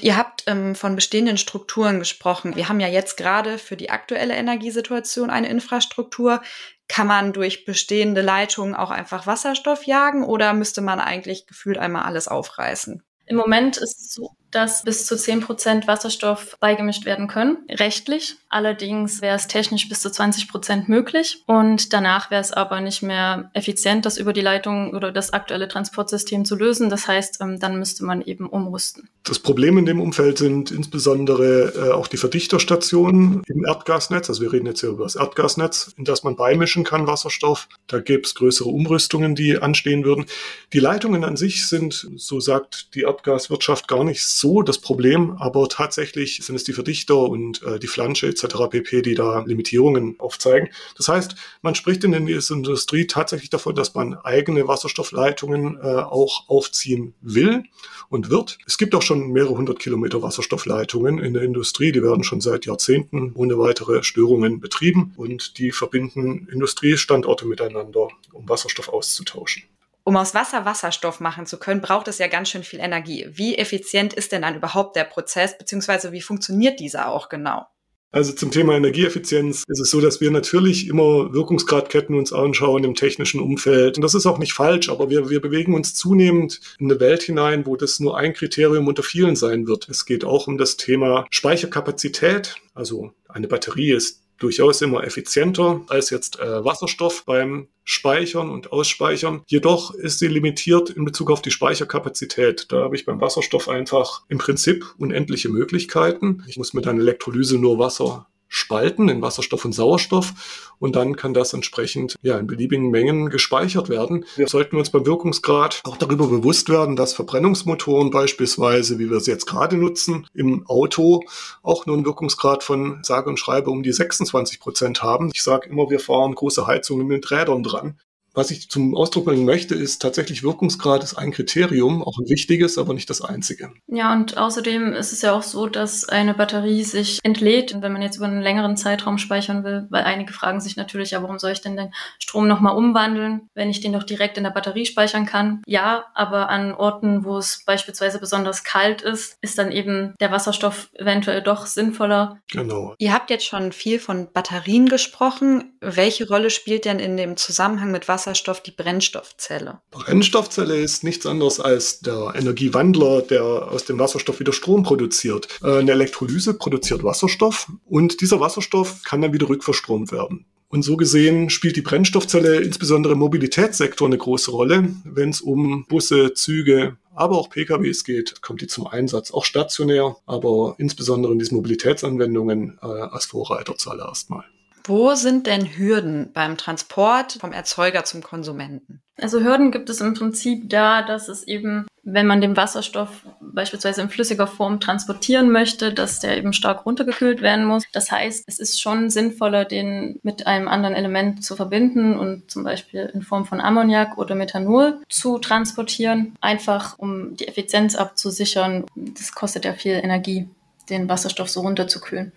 Ihr 0.00 0.16
habt 0.16 0.44
ähm, 0.46 0.76
von 0.76 0.94
bestehenden 0.94 1.38
Strukturen 1.38 1.98
gesprochen. 1.98 2.54
Wir 2.54 2.68
haben 2.68 2.78
ja 2.78 2.86
jetzt 2.86 3.16
gerade 3.16 3.58
für 3.58 3.76
die 3.76 3.90
aktuelle 3.90 4.34
Energiesituation 4.34 5.28
eine 5.28 5.48
Infrastruktur. 5.48 6.40
Kann 6.86 7.08
man 7.08 7.32
durch 7.32 7.64
bestehende 7.64 8.22
Leitungen 8.22 8.76
auch 8.76 8.90
einfach 8.90 9.26
Wasserstoff 9.26 9.84
jagen 9.84 10.24
oder 10.24 10.52
müsste 10.54 10.82
man 10.82 11.00
eigentlich 11.00 11.48
gefühlt 11.48 11.78
einmal 11.78 12.04
alles 12.04 12.28
aufreißen? 12.28 13.02
Im 13.26 13.36
Moment 13.36 13.76
ist 13.76 13.98
es 13.98 14.14
so, 14.14 14.30
dass 14.50 14.82
bis 14.82 15.06
zu 15.06 15.16
10 15.16 15.40
Prozent 15.40 15.86
Wasserstoff 15.86 16.56
beigemischt 16.60 17.04
werden 17.04 17.28
können, 17.28 17.58
rechtlich. 17.68 18.36
Allerdings 18.48 19.20
wäre 19.20 19.36
es 19.36 19.46
technisch 19.46 19.88
bis 19.88 20.00
zu 20.00 20.10
20 20.10 20.48
Prozent 20.48 20.88
möglich 20.88 21.42
und 21.46 21.92
danach 21.92 22.30
wäre 22.30 22.40
es 22.40 22.52
aber 22.52 22.80
nicht 22.80 23.02
mehr 23.02 23.50
effizient, 23.52 24.06
das 24.06 24.16
über 24.16 24.32
die 24.32 24.40
Leitung 24.40 24.94
oder 24.94 25.12
das 25.12 25.32
aktuelle 25.34 25.68
Transportsystem 25.68 26.46
zu 26.46 26.56
lösen. 26.56 26.88
Das 26.88 27.06
heißt, 27.06 27.42
ähm, 27.42 27.58
dann 27.58 27.78
müsste 27.78 28.04
man 28.04 28.22
eben 28.22 28.48
umrüsten. 28.48 29.08
Das 29.24 29.38
Problem 29.38 29.76
in 29.76 29.84
dem 29.84 30.00
Umfeld 30.00 30.38
sind 30.38 30.70
insbesondere 30.70 31.74
äh, 31.76 31.92
auch 31.92 32.06
die 32.06 32.16
Verdichterstationen 32.16 33.42
im 33.46 33.66
Erdgasnetz. 33.66 34.30
Also 34.30 34.40
wir 34.40 34.52
reden 34.52 34.66
jetzt 34.66 34.80
hier 34.80 34.88
über 34.88 35.04
das 35.04 35.16
Erdgasnetz, 35.16 35.92
in 35.98 36.04
das 36.04 36.24
man 36.24 36.36
beimischen 36.36 36.84
kann 36.84 37.06
Wasserstoff. 37.06 37.68
Da 37.86 38.00
gäbe 38.00 38.22
es 38.22 38.34
größere 38.34 38.70
Umrüstungen, 38.70 39.34
die 39.34 39.58
anstehen 39.58 40.04
würden. 40.04 40.24
Die 40.72 40.80
Leitungen 40.80 41.24
an 41.24 41.36
sich 41.36 41.68
sind, 41.68 42.08
so 42.16 42.40
sagt 42.40 42.94
die 42.94 43.02
Erdgaswirtschaft, 43.02 43.86
gar 43.86 44.04
nicht 44.04 44.26
so 44.38 44.62
das 44.62 44.78
Problem, 44.78 45.32
aber 45.38 45.68
tatsächlich 45.68 46.40
sind 46.42 46.56
es 46.56 46.64
die 46.64 46.72
Verdichter 46.72 47.18
und 47.18 47.62
äh, 47.62 47.78
die 47.78 47.86
Flansche 47.86 48.26
etc. 48.26 48.68
pp, 48.70 49.02
die 49.02 49.14
da 49.14 49.44
Limitierungen 49.44 50.16
aufzeigen. 50.18 50.68
Das 50.96 51.08
heißt, 51.08 51.34
man 51.62 51.74
spricht 51.74 52.04
in 52.04 52.12
der 52.12 52.20
Industrie 52.20 53.06
tatsächlich 53.06 53.50
davon, 53.50 53.74
dass 53.74 53.94
man 53.94 54.14
eigene 54.14 54.68
Wasserstoffleitungen 54.68 55.78
äh, 55.82 55.86
auch 55.86 56.48
aufziehen 56.48 57.14
will 57.20 57.64
und 58.08 58.30
wird. 58.30 58.58
Es 58.66 58.78
gibt 58.78 58.94
auch 58.94 59.02
schon 59.02 59.32
mehrere 59.32 59.56
hundert 59.56 59.78
Kilometer 59.78 60.22
Wasserstoffleitungen 60.22 61.18
in 61.18 61.34
der 61.34 61.42
Industrie, 61.42 61.92
die 61.92 62.02
werden 62.02 62.24
schon 62.24 62.40
seit 62.40 62.66
Jahrzehnten 62.66 63.32
ohne 63.34 63.58
weitere 63.58 64.02
Störungen 64.02 64.60
betrieben 64.60 65.12
und 65.16 65.58
die 65.58 65.72
verbinden 65.72 66.48
Industriestandorte 66.50 67.46
miteinander, 67.46 68.08
um 68.32 68.48
Wasserstoff 68.48 68.88
auszutauschen. 68.88 69.64
Um 70.08 70.16
aus 70.16 70.34
Wasser 70.34 70.64
Wasserstoff 70.64 71.20
machen 71.20 71.44
zu 71.44 71.58
können, 71.58 71.82
braucht 71.82 72.08
es 72.08 72.16
ja 72.16 72.28
ganz 72.28 72.48
schön 72.48 72.62
viel 72.62 72.80
Energie. 72.80 73.26
Wie 73.30 73.58
effizient 73.58 74.14
ist 74.14 74.32
denn 74.32 74.40
dann 74.40 74.56
überhaupt 74.56 74.96
der 74.96 75.04
Prozess, 75.04 75.58
beziehungsweise 75.58 76.12
wie 76.12 76.22
funktioniert 76.22 76.80
dieser 76.80 77.12
auch 77.12 77.28
genau? 77.28 77.66
Also 78.10 78.32
zum 78.32 78.50
Thema 78.50 78.74
Energieeffizienz 78.74 79.64
ist 79.68 79.80
es 79.80 79.90
so, 79.90 80.00
dass 80.00 80.22
wir 80.22 80.30
natürlich 80.30 80.88
immer 80.88 81.34
Wirkungsgradketten 81.34 82.16
uns 82.16 82.32
anschauen 82.32 82.84
im 82.84 82.94
technischen 82.94 83.38
Umfeld. 83.38 83.98
Und 83.98 84.02
das 84.02 84.14
ist 84.14 84.24
auch 84.24 84.38
nicht 84.38 84.54
falsch, 84.54 84.88
aber 84.88 85.10
wir, 85.10 85.28
wir 85.28 85.42
bewegen 85.42 85.74
uns 85.74 85.92
zunehmend 85.92 86.58
in 86.78 86.90
eine 86.90 87.00
Welt 87.00 87.22
hinein, 87.24 87.66
wo 87.66 87.76
das 87.76 88.00
nur 88.00 88.16
ein 88.16 88.32
Kriterium 88.32 88.88
unter 88.88 89.02
vielen 89.02 89.36
sein 89.36 89.66
wird. 89.66 89.90
Es 89.90 90.06
geht 90.06 90.24
auch 90.24 90.46
um 90.46 90.56
das 90.56 90.78
Thema 90.78 91.26
Speicherkapazität. 91.28 92.56
Also 92.72 93.12
eine 93.28 93.46
Batterie 93.46 93.92
ist 93.92 94.22
durchaus 94.38 94.80
immer 94.82 95.04
effizienter 95.04 95.82
als 95.88 96.10
jetzt 96.10 96.38
äh, 96.38 96.64
Wasserstoff 96.64 97.24
beim 97.24 97.68
Speichern 97.84 98.50
und 98.50 98.72
Ausspeichern. 98.72 99.42
Jedoch 99.46 99.94
ist 99.94 100.18
sie 100.18 100.28
limitiert 100.28 100.90
in 100.90 101.04
Bezug 101.04 101.30
auf 101.30 101.42
die 101.42 101.50
Speicherkapazität. 101.50 102.66
Da 102.70 102.82
habe 102.82 102.96
ich 102.96 103.04
beim 103.04 103.20
Wasserstoff 103.20 103.68
einfach 103.68 104.24
im 104.28 104.38
Prinzip 104.38 104.94
unendliche 104.98 105.48
Möglichkeiten. 105.48 106.44
Ich 106.46 106.56
muss 106.56 106.74
mit 106.74 106.86
einer 106.86 107.00
Elektrolyse 107.00 107.58
nur 107.58 107.78
Wasser 107.78 108.26
spalten 108.48 109.08
in 109.08 109.22
Wasserstoff 109.22 109.64
und 109.64 109.72
Sauerstoff 109.72 110.74
und 110.78 110.96
dann 110.96 111.16
kann 111.16 111.34
das 111.34 111.52
entsprechend 111.52 112.16
ja 112.22 112.38
in 112.38 112.46
beliebigen 112.46 112.90
Mengen 112.90 113.30
gespeichert 113.30 113.88
werden. 113.88 114.24
Wir 114.36 114.48
sollten 114.48 114.76
uns 114.76 114.90
beim 114.90 115.06
Wirkungsgrad 115.06 115.80
auch 115.84 115.96
darüber 115.96 116.28
bewusst 116.28 116.68
werden, 116.68 116.96
dass 116.96 117.12
Verbrennungsmotoren 117.12 118.10
beispielsweise, 118.10 118.98
wie 118.98 119.10
wir 119.10 119.20
sie 119.20 119.30
jetzt 119.30 119.46
gerade 119.46 119.76
nutzen, 119.76 120.26
im 120.34 120.66
Auto 120.66 121.22
auch 121.62 121.86
nur 121.86 121.96
einen 121.96 122.06
Wirkungsgrad 122.06 122.64
von 122.64 123.00
sage 123.02 123.28
und 123.28 123.38
schreibe 123.38 123.70
um 123.70 123.82
die 123.82 123.92
26 123.92 124.60
Prozent 124.60 125.02
haben. 125.02 125.30
Ich 125.32 125.42
sage 125.42 125.68
immer, 125.68 125.90
wir 125.90 126.00
fahren 126.00 126.34
große 126.34 126.66
Heizungen 126.66 127.06
mit 127.06 127.30
Rädern 127.30 127.62
dran. 127.62 127.98
Was 128.38 128.52
ich 128.52 128.70
zum 128.70 128.94
Ausdruck 128.94 129.24
bringen 129.24 129.44
möchte, 129.44 129.74
ist 129.74 130.00
tatsächlich 130.00 130.44
Wirkungsgrad 130.44 131.02
ist 131.02 131.14
ein 131.14 131.32
Kriterium, 131.32 132.04
auch 132.04 132.16
ein 132.20 132.28
wichtiges, 132.28 132.78
aber 132.78 132.94
nicht 132.94 133.10
das 133.10 133.20
einzige. 133.20 133.72
Ja, 133.88 134.12
und 134.12 134.38
außerdem 134.38 134.92
ist 134.92 135.12
es 135.12 135.22
ja 135.22 135.32
auch 135.32 135.42
so, 135.42 135.66
dass 135.66 136.08
eine 136.08 136.34
Batterie 136.34 136.84
sich 136.84 137.18
entlädt, 137.24 137.74
wenn 137.80 137.92
man 137.92 138.00
jetzt 138.00 138.18
über 138.18 138.26
einen 138.26 138.40
längeren 138.40 138.76
Zeitraum 138.76 139.18
speichern 139.18 139.64
will, 139.64 139.88
weil 139.90 140.04
einige 140.04 140.32
fragen 140.32 140.60
sich 140.60 140.76
natürlich, 140.76 141.10
ja, 141.10 141.20
warum 141.20 141.40
soll 141.40 141.50
ich 141.50 141.62
denn 141.62 141.76
den 141.76 141.92
Strom 142.20 142.46
nochmal 142.46 142.76
umwandeln, 142.76 143.48
wenn 143.54 143.70
ich 143.70 143.80
den 143.80 143.92
doch 143.92 144.04
direkt 144.04 144.38
in 144.38 144.44
der 144.44 144.52
Batterie 144.52 144.86
speichern 144.86 145.26
kann? 145.26 145.60
Ja, 145.66 146.04
aber 146.14 146.48
an 146.48 146.72
Orten, 146.74 147.24
wo 147.24 147.38
es 147.38 147.64
beispielsweise 147.66 148.20
besonders 148.20 148.62
kalt 148.62 149.02
ist, 149.02 149.36
ist 149.40 149.58
dann 149.58 149.72
eben 149.72 150.14
der 150.20 150.30
Wasserstoff 150.30 150.90
eventuell 150.92 151.42
doch 151.42 151.66
sinnvoller. 151.66 152.38
Genau. 152.52 152.94
Ihr 152.98 153.12
habt 153.12 153.30
jetzt 153.30 153.46
schon 153.46 153.72
viel 153.72 153.98
von 153.98 154.32
Batterien 154.32 154.88
gesprochen. 154.88 155.76
Welche 155.80 156.28
Rolle 156.28 156.50
spielt 156.50 156.84
denn 156.84 157.00
in 157.00 157.16
dem 157.16 157.36
Zusammenhang 157.36 157.90
mit 157.90 158.06
Wasserstoff 158.06 158.27
Wasserstoff 158.28 158.62
die 158.62 158.72
Brennstoffzelle. 158.72 159.80
Brennstoffzelle 159.90 160.76
ist 160.76 161.02
nichts 161.02 161.24
anderes 161.24 161.60
als 161.60 162.00
der 162.00 162.34
Energiewandler, 162.34 163.22
der 163.22 163.42
aus 163.42 163.86
dem 163.86 163.98
Wasserstoff 163.98 164.38
wieder 164.38 164.52
Strom 164.52 164.82
produziert. 164.82 165.48
Eine 165.62 165.92
Elektrolyse 165.92 166.52
produziert 166.52 167.02
Wasserstoff 167.02 167.72
und 167.86 168.20
dieser 168.20 168.38
Wasserstoff 168.38 169.02
kann 169.02 169.22
dann 169.22 169.32
wieder 169.32 169.48
rückverstromt 169.48 170.12
werden. 170.12 170.44
Und 170.68 170.82
so 170.82 170.98
gesehen 170.98 171.48
spielt 171.48 171.76
die 171.76 171.82
Brennstoffzelle 171.82 172.60
insbesondere 172.60 173.14
im 173.14 173.20
Mobilitätssektor 173.20 174.06
eine 174.06 174.18
große 174.18 174.50
Rolle. 174.50 174.90
Wenn 175.04 175.30
es 175.30 175.40
um 175.40 175.86
Busse, 175.88 176.34
Züge, 176.34 176.98
aber 177.14 177.38
auch 177.38 177.48
PKWs 177.48 178.04
geht, 178.04 178.42
kommt 178.42 178.60
die 178.60 178.66
zum 178.66 178.86
Einsatz, 178.86 179.30
auch 179.30 179.46
stationär, 179.46 180.16
aber 180.26 180.74
insbesondere 180.76 181.32
in 181.32 181.38
diesen 181.38 181.56
Mobilitätsanwendungen 181.56 182.78
äh, 182.82 182.86
als 182.86 183.24
Vorreiter 183.24 183.76
zuallererst 183.76 184.28
mal. 184.28 184.44
Wo 184.88 185.14
sind 185.14 185.46
denn 185.46 185.66
Hürden 185.66 186.30
beim 186.32 186.56
Transport 186.56 187.36
vom 187.38 187.52
Erzeuger 187.52 188.04
zum 188.04 188.22
Konsumenten? 188.22 189.02
Also 189.20 189.40
Hürden 189.40 189.70
gibt 189.70 189.90
es 189.90 190.00
im 190.00 190.14
Prinzip 190.14 190.70
da, 190.70 191.02
dass 191.02 191.28
es 191.28 191.46
eben, 191.46 191.86
wenn 192.04 192.26
man 192.26 192.40
den 192.40 192.56
Wasserstoff 192.56 193.26
beispielsweise 193.42 194.00
in 194.00 194.08
flüssiger 194.08 194.46
Form 194.46 194.80
transportieren 194.80 195.50
möchte, 195.50 195.92
dass 195.92 196.20
der 196.20 196.38
eben 196.38 196.54
stark 196.54 196.86
runtergekühlt 196.86 197.42
werden 197.42 197.66
muss. 197.66 197.84
Das 197.92 198.10
heißt, 198.10 198.44
es 198.46 198.58
ist 198.58 198.80
schon 198.80 199.10
sinnvoller, 199.10 199.66
den 199.66 200.20
mit 200.22 200.46
einem 200.46 200.68
anderen 200.68 200.94
Element 200.94 201.44
zu 201.44 201.54
verbinden 201.54 202.16
und 202.16 202.50
zum 202.50 202.64
Beispiel 202.64 203.10
in 203.12 203.20
Form 203.20 203.44
von 203.44 203.60
Ammoniak 203.60 204.16
oder 204.16 204.34
Methanol 204.34 205.02
zu 205.10 205.38
transportieren, 205.38 206.34
einfach 206.40 206.98
um 206.98 207.36
die 207.36 207.46
Effizienz 207.46 207.94
abzusichern. 207.94 208.86
Das 208.94 209.32
kostet 209.32 209.66
ja 209.66 209.74
viel 209.74 210.00
Energie, 210.02 210.48
den 210.88 211.10
Wasserstoff 211.10 211.50
so 211.50 211.60
runterzukühlen. 211.60 212.32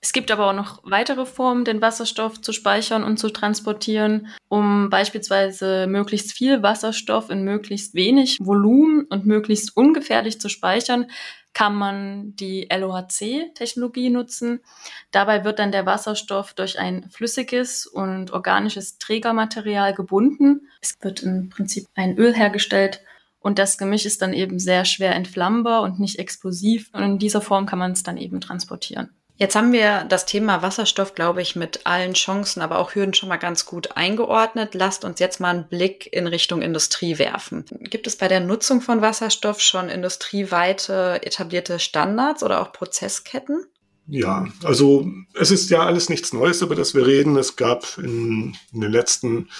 Es 0.00 0.12
gibt 0.12 0.30
aber 0.30 0.48
auch 0.48 0.54
noch 0.54 0.80
weitere 0.84 1.26
Formen, 1.26 1.64
den 1.64 1.82
Wasserstoff 1.82 2.40
zu 2.40 2.52
speichern 2.52 3.02
und 3.02 3.18
zu 3.18 3.30
transportieren, 3.30 4.28
um 4.48 4.90
beispielsweise 4.90 5.88
möglichst 5.88 6.32
viel 6.32 6.62
Wasserstoff 6.62 7.30
in 7.30 7.42
möglichst 7.42 7.94
wenig 7.94 8.38
Volumen 8.40 9.06
und 9.06 9.26
möglichst 9.26 9.76
ungefährlich 9.76 10.40
zu 10.40 10.48
speichern, 10.48 11.10
kann 11.52 11.74
man 11.74 12.36
die 12.36 12.68
LOHC-Technologie 12.70 14.10
nutzen. 14.10 14.60
Dabei 15.10 15.44
wird 15.44 15.58
dann 15.58 15.72
der 15.72 15.86
Wasserstoff 15.86 16.54
durch 16.54 16.78
ein 16.78 17.10
flüssiges 17.10 17.84
und 17.84 18.30
organisches 18.30 18.98
Trägermaterial 18.98 19.94
gebunden. 19.94 20.68
Es 20.80 20.96
wird 21.00 21.24
im 21.24 21.48
Prinzip 21.50 21.88
ein 21.96 22.16
Öl 22.16 22.32
hergestellt 22.32 23.00
und 23.40 23.58
das 23.58 23.78
Gemisch 23.78 24.06
ist 24.06 24.22
dann 24.22 24.32
eben 24.32 24.60
sehr 24.60 24.84
schwer 24.84 25.16
entflammbar 25.16 25.82
und 25.82 25.98
nicht 25.98 26.20
explosiv. 26.20 26.90
Und 26.92 27.02
in 27.02 27.18
dieser 27.18 27.40
Form 27.40 27.66
kann 27.66 27.78
man 27.80 27.92
es 27.92 28.04
dann 28.04 28.16
eben 28.16 28.40
transportieren. 28.40 29.10
Jetzt 29.38 29.54
haben 29.54 29.72
wir 29.72 30.04
das 30.08 30.26
Thema 30.26 30.62
Wasserstoff, 30.62 31.14
glaube 31.14 31.40
ich, 31.40 31.54
mit 31.54 31.86
allen 31.86 32.14
Chancen, 32.14 32.60
aber 32.60 32.78
auch 32.78 32.96
Hürden 32.96 33.14
schon 33.14 33.28
mal 33.28 33.36
ganz 33.36 33.66
gut 33.66 33.96
eingeordnet. 33.96 34.74
Lasst 34.74 35.04
uns 35.04 35.20
jetzt 35.20 35.38
mal 35.38 35.50
einen 35.50 35.68
Blick 35.68 36.12
in 36.12 36.26
Richtung 36.26 36.60
Industrie 36.60 37.18
werfen. 37.18 37.64
Gibt 37.82 38.08
es 38.08 38.16
bei 38.16 38.26
der 38.26 38.40
Nutzung 38.40 38.80
von 38.80 39.00
Wasserstoff 39.00 39.60
schon 39.60 39.88
industrieweite 39.90 41.20
etablierte 41.22 41.78
Standards 41.78 42.42
oder 42.42 42.60
auch 42.60 42.72
Prozessketten? 42.72 43.64
Ja, 44.08 44.48
also 44.64 45.06
es 45.34 45.52
ist 45.52 45.70
ja 45.70 45.84
alles 45.84 46.08
nichts 46.08 46.32
Neues, 46.32 46.60
über 46.60 46.74
das 46.74 46.96
wir 46.96 47.06
reden. 47.06 47.36
Es 47.36 47.54
gab 47.54 47.96
in, 47.98 48.56
in 48.72 48.80
den 48.80 48.90
letzten 48.90 49.50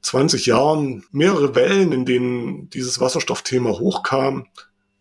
20 0.00 0.46
Jahren 0.46 1.04
mehrere 1.10 1.54
Wellen, 1.54 1.92
in 1.92 2.06
denen 2.06 2.70
dieses 2.70 3.00
Wasserstoffthema 3.00 3.68
hochkam 3.68 4.46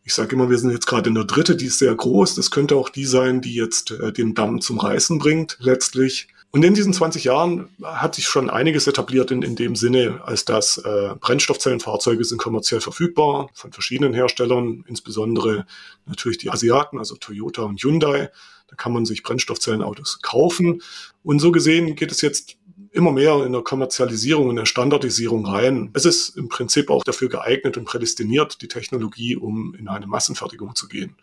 ich 0.06 0.14
sage 0.14 0.36
immer, 0.36 0.50
wir 0.50 0.58
sind 0.58 0.72
jetzt 0.72 0.88
gerade 0.88 1.10
in 1.10 1.16
der 1.16 1.24
dritte, 1.24 1.56
die 1.56 1.66
ist 1.66 1.80
sehr 1.80 1.96
groß. 1.96 2.36
Das 2.36 2.52
könnte 2.52 2.76
auch 2.76 2.90
die 2.90 3.06
sein, 3.06 3.42
die 3.42 3.56
jetzt 3.56 3.92
äh, 3.92 4.12
den 4.12 4.34
Damm 4.34 4.62
zum 4.62 4.80
Reißen 4.80 5.18
bringt, 5.18 5.58
letztlich. 5.60 6.28
Und 6.52 6.64
in 6.64 6.76
diesen 6.76 6.94
20 6.94 7.24
Jahren 7.24 7.70
hat 7.82 8.14
sich 8.14 8.28
schon 8.28 8.50
einiges 8.50 8.86
etabliert 8.86 9.32
in, 9.32 9.42
in 9.42 9.56
dem 9.56 9.76
Sinne, 9.76 10.22
als 10.24 10.46
dass 10.46 10.78
äh, 10.78 11.16
Brennstoffzellenfahrzeuge 11.20 12.24
sind 12.24 12.38
kommerziell 12.38 12.80
verfügbar 12.80 13.50
von 13.54 13.72
verschiedenen 13.72 14.14
Herstellern, 14.14 14.86
insbesondere 14.88 15.66
natürlich 16.06 16.38
die 16.38 16.52
Asiaten, 16.52 17.00
also 17.00 17.16
Toyota 17.16 17.64
und 17.64 17.82
Hyundai. 17.82 18.30
Da 18.68 18.76
kann 18.76 18.94
man 18.94 19.06
sich 19.06 19.24
Brennstoffzellenautos 19.24 20.22
kaufen. 20.22 20.84
Und 21.24 21.40
so 21.40 21.52
gesehen 21.52 21.96
geht 21.96 22.12
es 22.12 22.22
jetzt 22.22 22.58
immer 22.92 23.12
mehr 23.12 23.44
in 23.46 23.52
der 23.52 23.62
Kommerzialisierung, 23.62 24.50
in 24.50 24.56
der 24.56 24.66
Standardisierung 24.66 25.46
rein. 25.46 25.92
Es 25.94 26.06
ist 26.06 26.38
im 26.38 26.50
Prinzip 26.50 26.90
auch 26.90 27.04
dafür 27.04 27.30
geeignet 27.30 27.78
und 27.78 27.86
prädestiniert, 27.86 28.62
die 28.62 28.68
Technologie, 28.68 29.36
um 29.36 29.74
in 29.76 29.88
eine 29.88 30.08
Massenfertigung 30.08 30.76
zu 30.76 30.88
gehen. 30.88 31.16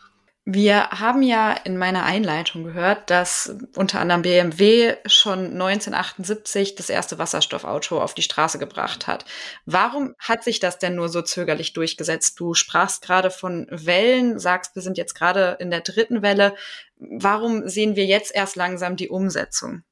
Wir 0.46 0.88
haben 0.90 1.22
ja 1.22 1.52
in 1.52 1.76
meiner 1.76 2.02
Einleitung 2.04 2.64
gehört, 2.64 3.10
dass 3.10 3.54
unter 3.76 4.00
anderem 4.00 4.22
BMW 4.22 4.96
schon 5.04 5.52
1978 5.52 6.74
das 6.74 6.88
erste 6.88 7.18
Wasserstoffauto 7.18 8.00
auf 8.00 8.14
die 8.14 8.22
Straße 8.22 8.58
gebracht 8.58 9.06
hat. 9.06 9.26
Warum 9.66 10.14
hat 10.18 10.42
sich 10.42 10.58
das 10.58 10.78
denn 10.78 10.94
nur 10.94 11.10
so 11.10 11.20
zögerlich 11.20 11.74
durchgesetzt? 11.74 12.40
Du 12.40 12.54
sprachst 12.54 13.02
gerade 13.02 13.30
von 13.30 13.66
Wellen, 13.70 14.38
sagst, 14.38 14.74
wir 14.74 14.82
sind 14.82 14.96
jetzt 14.96 15.14
gerade 15.14 15.58
in 15.60 15.70
der 15.70 15.82
dritten 15.82 16.22
Welle. 16.22 16.54
Warum 16.96 17.68
sehen 17.68 17.94
wir 17.94 18.06
jetzt 18.06 18.34
erst 18.34 18.56
langsam 18.56 18.96
die 18.96 19.10
Umsetzung? 19.10 19.84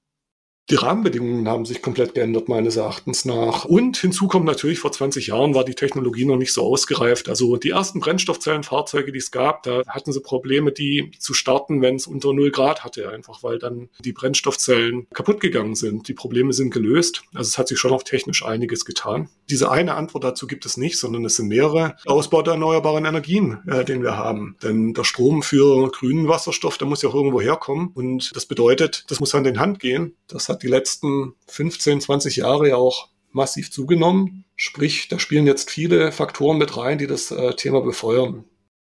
Die 0.71 0.75
Rahmenbedingungen 0.75 1.49
haben 1.49 1.65
sich 1.65 1.81
komplett 1.81 2.15
geändert, 2.15 2.51
meines 2.51 2.77
Erachtens 2.77 3.25
nach. 3.25 3.65
Und 3.65 3.97
hinzu 3.97 4.29
kommt 4.29 4.45
natürlich, 4.45 4.81
vor 4.81 4.93
20 4.93 5.29
Jahren 5.29 5.55
war 5.55 5.65
die 5.65 5.75
Technologie 5.75 6.27
noch 6.27 6.37
nicht 6.37 6.53
so 6.53 6.63
ausgereift. 6.63 7.31
Also 7.31 7.57
die 7.57 7.71
ersten 7.71 8.01
Brennstoffzellenfahrzeuge, 8.01 9.11
die 9.11 9.19
es 9.19 9.31
gab, 9.31 9.63
da 9.63 9.83
hatten 9.89 10.13
sie 10.13 10.21
Probleme, 10.21 10.71
die 10.71 11.11
zu 11.19 11.33
starten, 11.33 11.81
wenn 11.81 11.97
es 11.97 12.07
unter 12.07 12.35
0 12.35 12.51
Grad 12.51 12.85
hatte, 12.85 13.09
einfach 13.09 13.43
weil 13.43 13.59
dann 13.59 13.89
die 14.05 14.13
Brennstoffzellen 14.13 15.07
kaputt 15.15 15.41
gegangen 15.41 15.75
sind. 15.75 16.07
Die 16.07 16.13
Probleme 16.13 16.53
sind 16.53 16.71
gelöst. 16.71 17.23
Also 17.33 17.49
es 17.49 17.57
hat 17.57 17.69
sich 17.69 17.79
schon 17.79 17.93
auch 17.93 18.03
technisch 18.03 18.45
einiges 18.45 18.85
getan. 18.85 19.31
Diese 19.49 19.71
eine 19.71 19.95
Antwort 19.95 20.25
dazu 20.25 20.47
gibt 20.47 20.67
es 20.67 20.77
nicht, 20.77 20.99
sondern 20.99 21.25
es 21.25 21.37
sind 21.37 21.49
mehrere. 21.49 21.97
Ausbau 22.05 22.43
der 22.43 22.55
erneuerbaren 22.55 23.07
Energien, 23.07 23.61
äh, 23.67 23.87
den 23.87 24.03
wir 24.03 24.19
haben. 24.19 24.57
Denn 24.63 24.93
der 24.93 25.05
Strom 25.05 25.43
für 25.43 25.91
grünen 25.91 26.29
Wasserstoff, 26.29 26.77
der 26.77 26.87
muss 26.87 27.01
ja 27.01 27.09
auch 27.09 27.15
irgendwo 27.15 27.41
herkommen. 27.41 27.91
Und 27.95 28.37
das 28.37 28.45
bedeutet, 28.45 29.07
das 29.09 29.19
muss 29.19 29.33
Hand 29.33 29.47
in 29.47 29.59
Hand 29.59 29.81
gehen. 29.81 30.15
Das 30.27 30.51
hat 30.51 30.58
hat 30.59 30.65
die 30.65 30.69
letzten 30.69 31.35
15, 31.47 32.01
20 32.01 32.37
Jahre 32.37 32.69
ja 32.69 32.77
auch 32.77 33.09
massiv 33.31 33.71
zugenommen. 33.71 34.45
Sprich, 34.57 35.07
da 35.07 35.21
spielen 35.21 35.47
jetzt 35.47 35.71
viele 35.71 36.11
Faktoren 36.11 36.59
mit 36.59 36.77
rein, 36.77 36.99
die 36.99 37.07
das 37.07 37.31
äh, 37.31 37.55
Thema 37.55 37.81
befeuern. 37.81 38.45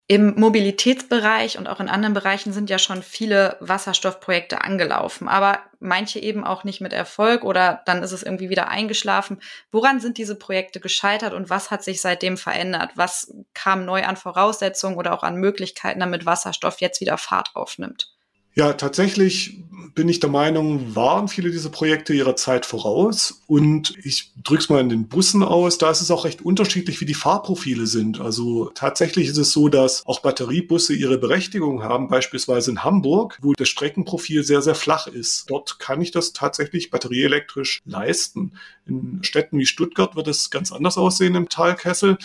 Im 0.07 0.36
Mobilitätsbereich 0.39 1.57
und 1.57 1.65
auch 1.65 1.79
in 1.79 1.89
anderen 1.89 2.13
Bereichen 2.13 2.53
sind 2.53 2.69
ja 2.69 2.77
schon 2.77 3.01
viele 3.01 3.57
Wasserstoffprojekte 3.62 4.62
angelaufen, 4.62 5.27
aber 5.27 5.62
manche 5.79 6.19
eben 6.19 6.43
auch 6.43 6.63
nicht 6.63 6.79
mit 6.79 6.93
Erfolg 6.93 7.43
oder 7.43 7.81
dann 7.88 8.03
ist 8.03 8.12
es 8.12 8.22
irgendwie 8.22 8.51
wieder 8.51 8.67
eingeschlafen. 8.67 9.41
Woran 9.72 10.00
sind 10.00 10.19
diese 10.19 10.36
Projekte 10.36 10.79
gescheitert 10.79 11.34
und 11.34 11.50
was 11.50 11.72
hat 11.72 11.84
sich 11.84 12.01
seitdem 12.01 12.38
verändert? 12.38 12.91
Was 12.93 13.34
kam 13.55 13.86
neu 13.86 14.03
an 14.03 14.15
Voraussetzungen 14.15 14.98
oder 14.98 15.12
auch 15.12 15.24
an 15.24 15.38
Möglichkeiten, 15.38 16.01
damit 16.01 16.27
Wasserstoff 16.27 16.81
jetzt 16.81 17.01
wieder 17.01 17.17
Fahrt 17.17 17.55
aufnimmt? 17.55 18.14
Ja, 18.56 18.74
tatsächlich 18.74 19.66
bin 19.96 20.10
ich 20.10 20.20
der 20.20 20.30
Meinung, 20.30 20.94
waren 20.94 21.30
viele 21.30 21.52
dieser 21.52 21.70
Projekte 21.70 22.14
ihrer 22.14 22.36
Zeit 22.36 22.66
voraus. 22.66 23.42
Und 23.48 23.94
ich 24.04 24.34
drück's 24.44 24.68
mal 24.68 24.82
in 24.82 24.90
den 24.90 25.08
Bussen 25.08 25.42
aus. 25.42 25.78
Da 25.78 25.90
ist 25.90 26.02
es 26.02 26.12
auch 26.12 26.26
recht 26.26 26.42
unterschiedlich, 26.42 27.00
wie 27.00 27.06
die 27.06 27.14
Fahrprofile 27.14 27.88
sind. 27.88 28.20
Also 28.20 28.72
tatsächlich 28.76 29.30
ist 29.30 29.38
es 29.38 29.54
so, 29.54 29.70
dass 29.70 30.06
auch 30.06 30.20
Batteriebusse 30.20 30.94
ihre 30.94 31.18
Berechtigung 31.18 31.82
haben, 31.82 32.10
beispielsweise 32.10 32.72
in 32.72 32.84
Hamburg, 32.84 33.38
wo 33.42 33.54
das 33.54 33.70
Streckenprofil 33.70 34.44
sehr, 34.44 34.62
sehr 34.62 34.76
flach 34.76 35.08
ist. 35.08 35.50
Dort 35.50 35.80
kann 35.80 36.02
ich 36.02 36.12
das 36.12 36.34
tatsächlich 36.34 36.92
batterieelektrisch 36.92 37.82
leisten. 37.86 38.52
In 38.86 39.20
Städten 39.24 39.58
wie 39.58 39.66
Stuttgart 39.66 40.16
wird 40.16 40.28
es 40.28 40.50
ganz 40.50 40.74
anders 40.74 40.98
aussehen 40.98 41.36
im 41.36 41.48
Talkessel. 41.48 42.18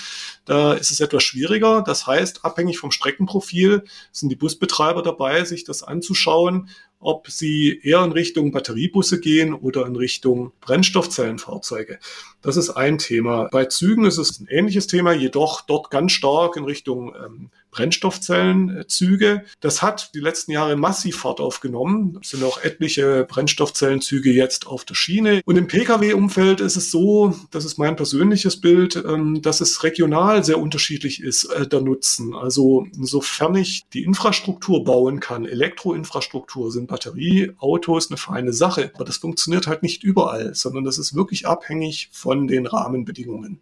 Da 0.45 0.75
ist 0.75 0.91
es 0.91 1.01
etwas 1.01 1.23
schwieriger. 1.23 1.83
Das 1.83 2.09
heißt, 2.09 2.45
abhängig 2.45 2.79
vom 2.79 2.91
Streckenprofil 2.91 3.85
sind 4.11 4.29
die 4.29 4.37
Busbetreiber 4.37 5.03
dabei, 5.03 5.45
sich 5.45 5.63
das 5.63 5.85
anzuschauen 5.85 6.20
umschauen 6.21 6.69
ob 7.00 7.30
sie 7.30 7.80
eher 7.83 8.04
in 8.04 8.12
Richtung 8.12 8.52
Batteriebusse 8.52 9.21
gehen 9.21 9.54
oder 9.54 9.87
in 9.87 9.97
Richtung 9.97 10.52
Brennstoffzellenfahrzeuge. 10.61 11.99
Das 12.42 12.57
ist 12.57 12.71
ein 12.71 12.99
Thema. 12.99 13.49
Bei 13.50 13.64
Zügen 13.64 14.04
ist 14.04 14.19
es 14.19 14.40
ein 14.40 14.47
ähnliches 14.49 14.87
Thema, 14.87 15.12
jedoch 15.12 15.62
dort 15.62 15.90
ganz 15.90 16.12
stark 16.12 16.57
in 16.57 16.64
Richtung 16.64 17.14
ähm, 17.14 17.50
Brennstoffzellenzüge. 17.71 19.45
Das 19.61 19.83
hat 19.83 20.14
die 20.14 20.21
letzten 20.21 20.52
Jahre 20.52 20.76
massiv 20.76 21.19
Fahrt 21.19 21.40
aufgenommen. 21.40 22.19
Es 22.23 22.30
sind 22.30 22.42
auch 22.42 22.62
etliche 22.62 23.25
Brennstoffzellenzüge 23.28 24.33
jetzt 24.33 24.66
auf 24.66 24.85
der 24.85 24.95
Schiene. 24.95 25.42
Und 25.45 25.57
im 25.57 25.66
Pkw-Umfeld 25.66 26.61
ist 26.61 26.76
es 26.76 26.90
so, 26.90 27.35
das 27.50 27.64
ist 27.64 27.78
mein 27.78 27.97
persönliches 27.97 28.61
Bild, 28.61 28.97
ähm, 28.97 29.42
dass 29.42 29.61
es 29.61 29.83
regional 29.85 30.45
sehr 30.45 30.59
unterschiedlich 30.59 31.23
ist, 31.23 31.45
äh, 31.45 31.66
der 31.66 31.80
Nutzen. 31.80 32.35
Also 32.35 32.87
sofern 33.00 33.54
ich 33.57 33.85
die 33.92 34.02
Infrastruktur 34.02 34.85
bauen 34.85 35.21
kann, 35.21 35.45
Elektroinfrastruktur, 35.45 36.73
sind 36.73 36.89
Batterieautos 36.90 38.11
eine 38.11 38.18
feine 38.18 38.52
Sache. 38.52 38.90
Aber 38.94 39.04
das 39.04 39.18
funktioniert 39.18 39.66
halt 39.66 39.82
nicht 39.82 40.02
überall, 40.02 40.54
sondern 40.54 40.85
das 40.85 40.99
ist 40.99 41.14
wirklich 41.14 41.47
abhängig 41.47 42.11
von 42.12 42.47
den 42.49 42.66
Rahmenbedingungen. 42.66 43.61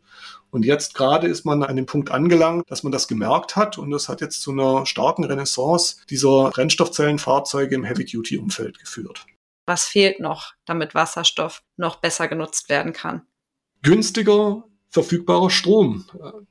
Und 0.51 0.65
jetzt 0.65 0.95
gerade 0.95 1.29
ist 1.29 1.45
man 1.45 1.63
an 1.63 1.77
dem 1.77 1.87
Punkt 1.87 2.11
angelangt, 2.11 2.65
dass 2.71 2.83
man 2.83 2.91
das 2.91 3.07
gemerkt 3.07 3.55
hat 3.55 3.77
und 3.77 3.91
das 3.91 4.09
hat 4.09 4.23
jetzt 4.23 4.41
zu 4.41 4.51
einer 4.51 4.87
starken 4.87 5.25
Renaissance 5.25 5.97
dieser 6.09 6.51
Brennstoffzellenfahrzeuge 6.51 7.75
im 7.75 7.85
Heavy-Duty-Umfeld 7.85 8.79
geführt. 8.79 9.27
Was 9.67 9.85
fehlt 9.85 10.21
noch, 10.21 10.55
damit 10.65 10.95
Wasserstoff 10.95 11.63
noch 11.77 11.97
besser 11.97 12.29
genutzt 12.29 12.71
werden 12.71 12.95
kann? 12.95 13.27
Günstiger 13.83 14.65
verfügbarer 14.91 15.51
Strom. 15.51 16.05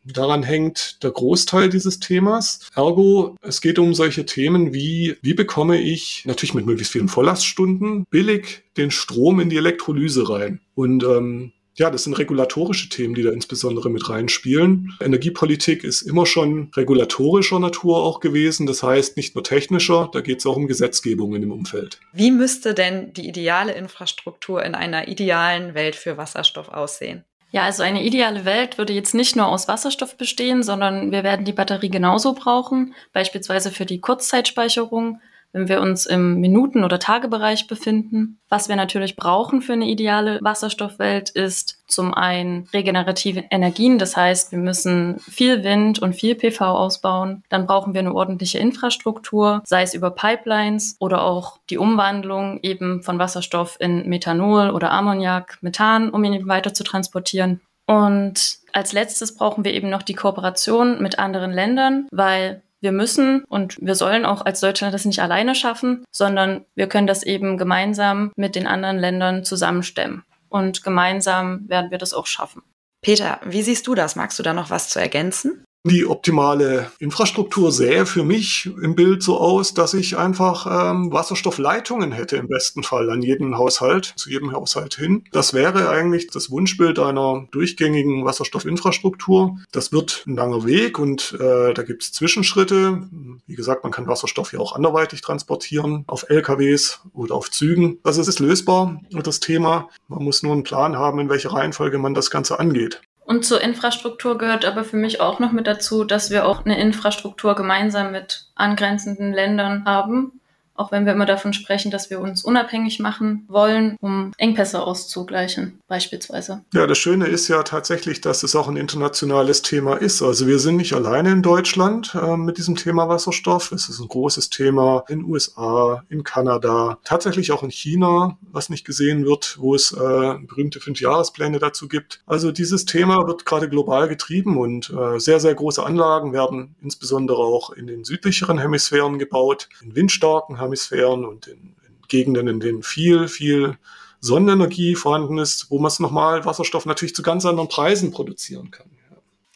Daran 0.03 0.43
hängt 0.43 1.03
der 1.03 1.11
Großteil 1.11 1.69
dieses 1.69 1.99
Themas. 1.99 2.69
Ergo, 2.75 3.35
es 3.41 3.61
geht 3.61 3.79
um 3.79 3.93
solche 3.93 4.25
Themen 4.25 4.73
wie, 4.73 5.17
wie 5.21 5.33
bekomme 5.33 5.81
ich 5.81 6.23
natürlich 6.25 6.53
mit 6.53 6.65
möglichst 6.65 6.93
vielen 6.93 7.09
Volllaststunden 7.09 8.05
billig 8.09 8.63
den 8.77 8.91
Strom 8.91 9.39
in 9.39 9.49
die 9.49 9.57
Elektrolyse 9.57 10.29
rein. 10.29 10.61
Und 10.75 11.03
ähm, 11.03 11.53
ja, 11.77 11.91
das 11.91 12.05
sind 12.05 12.17
regulatorische 12.17 12.89
Themen, 12.89 13.13
die 13.13 13.21
da 13.21 13.31
insbesondere 13.31 13.91
mit 13.91 14.09
reinspielen. 14.09 14.93
Energiepolitik 14.99 15.83
ist 15.83 16.01
immer 16.01 16.25
schon 16.25 16.71
regulatorischer 16.75 17.59
Natur 17.59 17.97
auch 17.97 18.19
gewesen, 18.19 18.65
das 18.65 18.81
heißt 18.81 19.15
nicht 19.15 19.35
nur 19.35 19.43
technischer, 19.43 20.09
da 20.11 20.21
geht 20.21 20.39
es 20.39 20.45
auch 20.47 20.55
um 20.55 20.67
Gesetzgebung 20.67 21.35
in 21.35 21.41
dem 21.41 21.51
Umfeld. 21.51 21.99
Wie 22.13 22.31
müsste 22.31 22.73
denn 22.73 23.13
die 23.13 23.27
ideale 23.27 23.73
Infrastruktur 23.73 24.63
in 24.63 24.73
einer 24.73 25.07
idealen 25.07 25.75
Welt 25.75 25.95
für 25.95 26.17
Wasserstoff 26.17 26.69
aussehen? 26.69 27.23
Ja, 27.51 27.63
also 27.63 27.81
eine 27.81 28.03
ideale 28.03 28.43
Welt 28.43 28.77
würde 28.77 28.93
jetzt 28.93 29.13
nicht 29.13 29.35
nur 29.35 29.47
aus 29.47 29.67
Wasserstoff 29.67 30.17
bestehen, 30.17 30.63
sondern 30.63 31.11
wir 31.11 31.23
werden 31.23 31.45
die 31.45 31.53
Batterie 31.53 31.89
genauso 31.89 32.33
brauchen, 32.33 32.93
beispielsweise 33.13 33.71
für 33.71 33.85
die 33.85 34.01
Kurzzeitspeicherung, 34.01 35.21
wenn 35.57 35.67
wir 35.67 35.81
uns 35.81 36.05
im 36.05 36.39
Minuten- 36.39 36.83
oder 36.83 36.99
Tagebereich 36.99 37.67
befinden. 37.67 38.39
Was 38.47 38.69
wir 38.69 38.75
natürlich 38.75 39.15
brauchen 39.15 39.61
für 39.61 39.73
eine 39.73 39.87
ideale 39.87 40.39
Wasserstoffwelt 40.41 41.31
ist 41.31 41.79
zum 41.87 42.13
einen 42.13 42.67
regenerative 42.73 43.45
Energien, 43.49 43.97
das 43.97 44.15
heißt, 44.15 44.51
wir 44.51 44.59
müssen 44.59 45.19
viel 45.19 45.63
Wind 45.63 45.99
und 45.99 46.13
viel 46.13 46.35
PV 46.35 46.63
ausbauen. 46.63 47.43
Dann 47.49 47.65
brauchen 47.65 47.93
wir 47.93 47.99
eine 47.99 48.13
ordentliche 48.13 48.59
Infrastruktur, 48.59 49.63
sei 49.65 49.81
es 49.81 49.93
über 49.93 50.11
Pipelines 50.11 50.95
oder 50.99 51.23
auch 51.23 51.59
die 51.69 51.77
Umwandlung 51.77 52.59
eben 52.61 53.01
von 53.03 53.17
Wasserstoff 53.17 53.77
in 53.79 54.07
Methanol 54.07 54.69
oder 54.69 54.91
Ammoniak, 54.91 55.57
Methan, 55.61 56.09
um 56.09 56.23
ihn 56.23 56.47
weiter 56.47 56.73
zu 56.73 56.83
transportieren. 56.83 57.61
Und 57.87 58.57
als 58.73 58.91
letztes 58.93 59.35
brauchen 59.35 59.63
wir 59.63 59.73
eben 59.73 59.89
noch 59.89 60.03
die 60.03 60.13
Kooperation 60.13 61.01
mit 61.01 61.19
anderen 61.19 61.51
Ländern, 61.51 62.07
weil 62.11 62.61
wir 62.87 62.93
müssen 62.93 63.43
und 63.49 63.77
wir 63.81 63.95
sollen 63.95 64.25
auch 64.25 64.45
als 64.45 64.61
Deutschland 64.61 64.93
das 64.93 65.03
nicht 65.03 65.21
alleine 65.21 65.55
schaffen, 65.55 66.05
sondern 66.09 66.63
wir 66.73 66.87
können 66.87 67.05
das 67.05 67.23
eben 67.23 67.57
gemeinsam 67.57 68.31
mit 68.37 68.55
den 68.55 68.65
anderen 68.65 68.97
Ländern 68.97 69.43
zusammenstemmen. 69.43 70.23
Und 70.47 70.85
gemeinsam 70.85 71.67
werden 71.67 71.91
wir 71.91 71.97
das 71.97 72.13
auch 72.13 72.27
schaffen. 72.27 72.63
Peter, 73.01 73.41
wie 73.43 73.61
siehst 73.61 73.87
du 73.87 73.93
das? 73.93 74.15
Magst 74.15 74.39
du 74.39 74.43
da 74.43 74.53
noch 74.53 74.69
was 74.69 74.87
zu 74.87 74.99
ergänzen? 74.99 75.65
Die 75.89 76.05
optimale 76.05 76.91
Infrastruktur 76.99 77.71
sähe 77.71 78.05
für 78.05 78.25
mich 78.25 78.69
im 78.81 78.95
Bild 78.95 79.23
so 79.23 79.39
aus, 79.39 79.73
dass 79.73 79.93
ich 79.93 80.17
einfach 80.17 80.91
ähm, 80.91 81.13
Wasserstoffleitungen 81.13 82.11
hätte 82.11 82.35
im 82.35 82.49
besten 82.49 82.83
Fall 82.83 83.09
an 83.09 83.21
jeden 83.21 83.57
Haushalt, 83.57 84.13
zu 84.17 84.29
jedem 84.29 84.51
Haushalt 84.51 84.95
hin. 84.95 85.23
Das 85.31 85.53
wäre 85.53 85.89
eigentlich 85.89 86.27
das 86.27 86.51
Wunschbild 86.51 86.99
einer 86.99 87.47
durchgängigen 87.51 88.25
Wasserstoffinfrastruktur. 88.25 89.59
Das 89.71 89.93
wird 89.93 90.25
ein 90.27 90.35
langer 90.35 90.65
Weg 90.65 90.99
und 90.99 91.37
äh, 91.39 91.73
da 91.73 91.83
gibt 91.83 92.03
es 92.03 92.11
Zwischenschritte. 92.11 93.07
Wie 93.45 93.55
gesagt, 93.55 93.83
man 93.83 93.93
kann 93.93 94.07
Wasserstoff 94.07 94.51
ja 94.51 94.59
auch 94.59 94.75
anderweitig 94.75 95.21
transportieren, 95.21 96.03
auf 96.07 96.29
LKWs 96.29 96.99
oder 97.13 97.35
auf 97.35 97.49
Zügen. 97.49 97.99
Das 98.03 98.17
ist 98.17 98.39
lösbar, 98.39 98.99
das 99.11 99.39
Thema. 99.39 99.87
Man 100.09 100.23
muss 100.23 100.43
nur 100.43 100.51
einen 100.51 100.63
Plan 100.63 100.97
haben, 100.97 101.19
in 101.19 101.29
welcher 101.29 101.53
Reihenfolge 101.53 101.97
man 101.97 102.13
das 102.13 102.29
Ganze 102.29 102.59
angeht. 102.59 103.01
Und 103.27 103.43
zur 103.43 103.59
Infrastruktur 103.59 104.37
gehört 104.37 104.63
aber 104.63 104.85
für 104.85 104.95
mich 104.95 105.19
auch 105.19 105.39
noch 105.39 105.51
mit 105.51 105.67
dazu, 105.67 106.05
dass 106.05 106.31
wir 106.31 106.47
auch 106.47 106.63
eine 106.63 106.79
Infrastruktur 106.79 107.55
gemeinsam 107.55 108.13
mit 108.13 108.45
angrenzenden 108.55 109.33
Ländern 109.33 109.83
haben 109.83 110.39
auch 110.77 110.91
wenn 110.91 111.05
wir 111.05 111.13
immer 111.13 111.25
davon 111.25 111.53
sprechen, 111.53 111.91
dass 111.91 112.09
wir 112.09 112.19
uns 112.19 112.43
unabhängig 112.43 112.99
machen 112.99 113.45
wollen, 113.47 113.97
um 113.99 114.31
Engpässe 114.37 114.81
auszugleichen, 114.81 115.79
beispielsweise. 115.87 116.63
Ja, 116.73 116.87
das 116.87 116.97
Schöne 116.97 117.27
ist 117.27 117.47
ja 117.47 117.63
tatsächlich, 117.63 118.21
dass 118.21 118.43
es 118.43 118.55
auch 118.55 118.67
ein 118.67 118.77
internationales 118.77 119.61
Thema 119.61 119.95
ist. 119.95 120.21
Also 120.21 120.47
wir 120.47 120.59
sind 120.59 120.77
nicht 120.77 120.93
alleine 120.93 121.31
in 121.31 121.41
Deutschland 121.41 122.15
äh, 122.15 122.37
mit 122.37 122.57
diesem 122.57 122.75
Thema 122.75 123.09
Wasserstoff. 123.09 123.71
Es 123.71 123.89
ist 123.89 123.99
ein 123.99 124.07
großes 124.07 124.49
Thema 124.49 125.03
in 125.07 125.23
USA, 125.23 126.03
in 126.09 126.23
Kanada, 126.23 126.97
tatsächlich 127.03 127.51
auch 127.51 127.63
in 127.63 127.71
China, 127.71 128.37
was 128.51 128.69
nicht 128.69 128.85
gesehen 128.85 129.25
wird, 129.25 129.57
wo 129.59 129.75
es 129.75 129.91
äh, 129.91 129.97
berühmte 129.97 130.79
Fünfjahrespläne 130.79 131.59
dazu 131.59 131.87
gibt. 131.87 132.21
Also 132.25 132.51
dieses 132.51 132.85
Thema 132.85 133.27
wird 133.27 133.45
gerade 133.45 133.69
global 133.69 134.07
getrieben 134.07 134.57
und 134.57 134.91
äh, 134.91 135.19
sehr, 135.19 135.39
sehr 135.39 135.55
große 135.55 135.83
Anlagen 135.83 136.33
werden 136.33 136.75
insbesondere 136.81 137.39
auch 137.39 137.71
in 137.71 137.87
den 137.87 138.03
südlicheren 138.03 138.59
Hemisphären 138.59 139.19
gebaut, 139.19 139.69
in 139.81 139.95
windstarken 139.95 140.59
Hemisphären 140.67 141.25
und 141.25 141.47
in, 141.47 141.75
in 141.87 142.01
Gegenden, 142.07 142.47
in 142.47 142.59
denen 142.59 142.83
viel, 142.83 143.27
viel 143.27 143.77
Sonnenenergie 144.19 144.95
vorhanden 144.95 145.37
ist, 145.37 145.69
wo 145.69 145.79
man 145.79 145.87
es 145.87 145.99
nochmal 145.99 146.45
Wasserstoff 146.45 146.85
natürlich 146.85 147.15
zu 147.15 147.21
ganz 147.21 147.45
anderen 147.45 147.69
Preisen 147.69 148.11
produzieren 148.11 148.71
kann. 148.71 148.89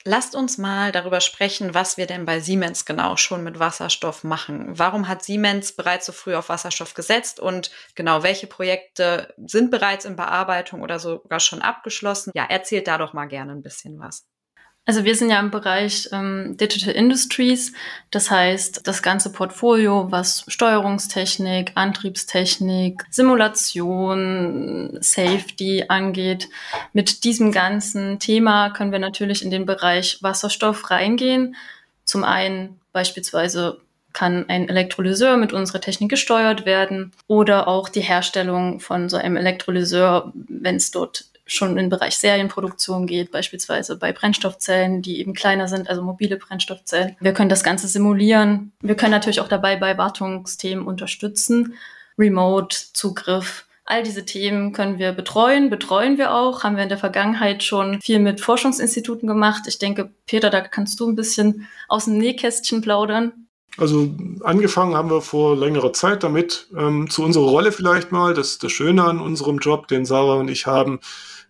Lasst 0.03 0.35
uns 0.35 0.57
mal 0.57 0.91
darüber 0.91 1.21
sprechen, 1.21 1.75
was 1.75 1.97
wir 1.97 2.07
denn 2.07 2.25
bei 2.25 2.39
Siemens 2.39 2.85
genau 2.85 3.17
schon 3.17 3.43
mit 3.43 3.59
Wasserstoff 3.59 4.23
machen. 4.23 4.67
Warum 4.79 5.07
hat 5.07 5.23
Siemens 5.23 5.73
bereits 5.73 6.07
so 6.07 6.11
früh 6.11 6.33
auf 6.33 6.49
Wasserstoff 6.49 6.95
gesetzt 6.95 7.39
und 7.39 7.69
genau 7.93 8.23
welche 8.23 8.47
Projekte 8.47 9.31
sind 9.45 9.69
bereits 9.69 10.05
in 10.05 10.15
Bearbeitung 10.15 10.81
oder 10.81 10.97
sogar 10.97 11.39
schon 11.39 11.61
abgeschlossen? 11.61 12.31
Ja, 12.33 12.45
erzählt 12.45 12.87
da 12.87 12.97
doch 12.97 13.13
mal 13.13 13.27
gerne 13.27 13.51
ein 13.51 13.61
bisschen 13.61 13.99
was. 13.99 14.25
Also 14.91 15.05
wir 15.05 15.15
sind 15.15 15.29
ja 15.29 15.39
im 15.39 15.51
Bereich 15.51 16.09
ähm, 16.11 16.57
Digital 16.57 16.93
Industries, 16.93 17.71
das 18.09 18.29
heißt 18.29 18.85
das 18.85 19.01
ganze 19.01 19.31
Portfolio, 19.31 20.11
was 20.11 20.43
Steuerungstechnik, 20.49 21.71
Antriebstechnik, 21.75 23.05
Simulation, 23.09 24.97
Safety 24.99 25.85
angeht. 25.87 26.49
Mit 26.91 27.23
diesem 27.23 27.53
ganzen 27.53 28.19
Thema 28.19 28.69
können 28.71 28.91
wir 28.91 28.99
natürlich 28.99 29.45
in 29.45 29.49
den 29.49 29.65
Bereich 29.65 30.21
Wasserstoff 30.21 30.91
reingehen. 30.91 31.55
Zum 32.03 32.25
einen 32.25 32.77
beispielsweise 32.91 33.79
kann 34.11 34.49
ein 34.49 34.67
Elektrolyseur 34.67 35.37
mit 35.37 35.53
unserer 35.53 35.79
Technik 35.79 36.09
gesteuert 36.09 36.65
werden 36.65 37.13
oder 37.27 37.69
auch 37.69 37.87
die 37.87 38.01
Herstellung 38.01 38.81
von 38.81 39.07
so 39.07 39.15
einem 39.15 39.37
Elektrolyseur, 39.37 40.33
wenn 40.33 40.75
es 40.75 40.91
dort 40.91 41.30
schon 41.45 41.77
im 41.77 41.89
Bereich 41.89 42.17
Serienproduktion 42.17 43.07
geht, 43.07 43.31
beispielsweise 43.31 43.97
bei 43.97 44.11
Brennstoffzellen, 44.11 45.01
die 45.01 45.19
eben 45.19 45.33
kleiner 45.33 45.67
sind, 45.67 45.89
also 45.89 46.01
mobile 46.01 46.37
Brennstoffzellen. 46.37 47.15
Wir 47.19 47.33
können 47.33 47.49
das 47.49 47.63
Ganze 47.63 47.87
simulieren. 47.87 48.71
Wir 48.81 48.95
können 48.95 49.11
natürlich 49.11 49.41
auch 49.41 49.47
dabei 49.47 49.75
bei 49.75 49.97
Wartungsthemen 49.97 50.85
unterstützen. 50.85 51.75
Remote-Zugriff. 52.17 53.65
All 53.83 54.03
diese 54.03 54.25
Themen 54.25 54.73
können 54.73 54.99
wir 54.99 55.11
betreuen, 55.11 55.69
betreuen 55.69 56.17
wir 56.17 56.33
auch, 56.33 56.63
haben 56.63 56.77
wir 56.77 56.83
in 56.83 56.89
der 56.89 56.97
Vergangenheit 56.97 57.63
schon 57.63 57.99
viel 58.01 58.19
mit 58.19 58.39
Forschungsinstituten 58.39 59.27
gemacht. 59.27 59.63
Ich 59.67 59.79
denke, 59.79 60.11
Peter, 60.27 60.49
da 60.49 60.61
kannst 60.61 60.99
du 60.99 61.09
ein 61.09 61.15
bisschen 61.15 61.67
aus 61.87 62.05
dem 62.05 62.17
Nähkästchen 62.17 62.81
plaudern. 62.81 63.47
Also 63.77 64.13
angefangen 64.41 64.95
haben 64.95 65.09
wir 65.09 65.21
vor 65.21 65.55
längerer 65.55 65.93
Zeit 65.93 66.23
damit. 66.23 66.67
Ähm, 66.77 67.09
zu 67.09 67.23
unserer 67.23 67.45
Rolle 67.45 67.71
vielleicht 67.71 68.11
mal, 68.11 68.33
das 68.33 68.51
ist 68.51 68.63
das 68.63 68.71
Schöne 68.71 69.03
an 69.03 69.19
unserem 69.19 69.59
Job, 69.59 69.87
den 69.87 70.05
Sarah 70.05 70.35
und 70.35 70.49
ich 70.49 70.65
haben. 70.67 70.99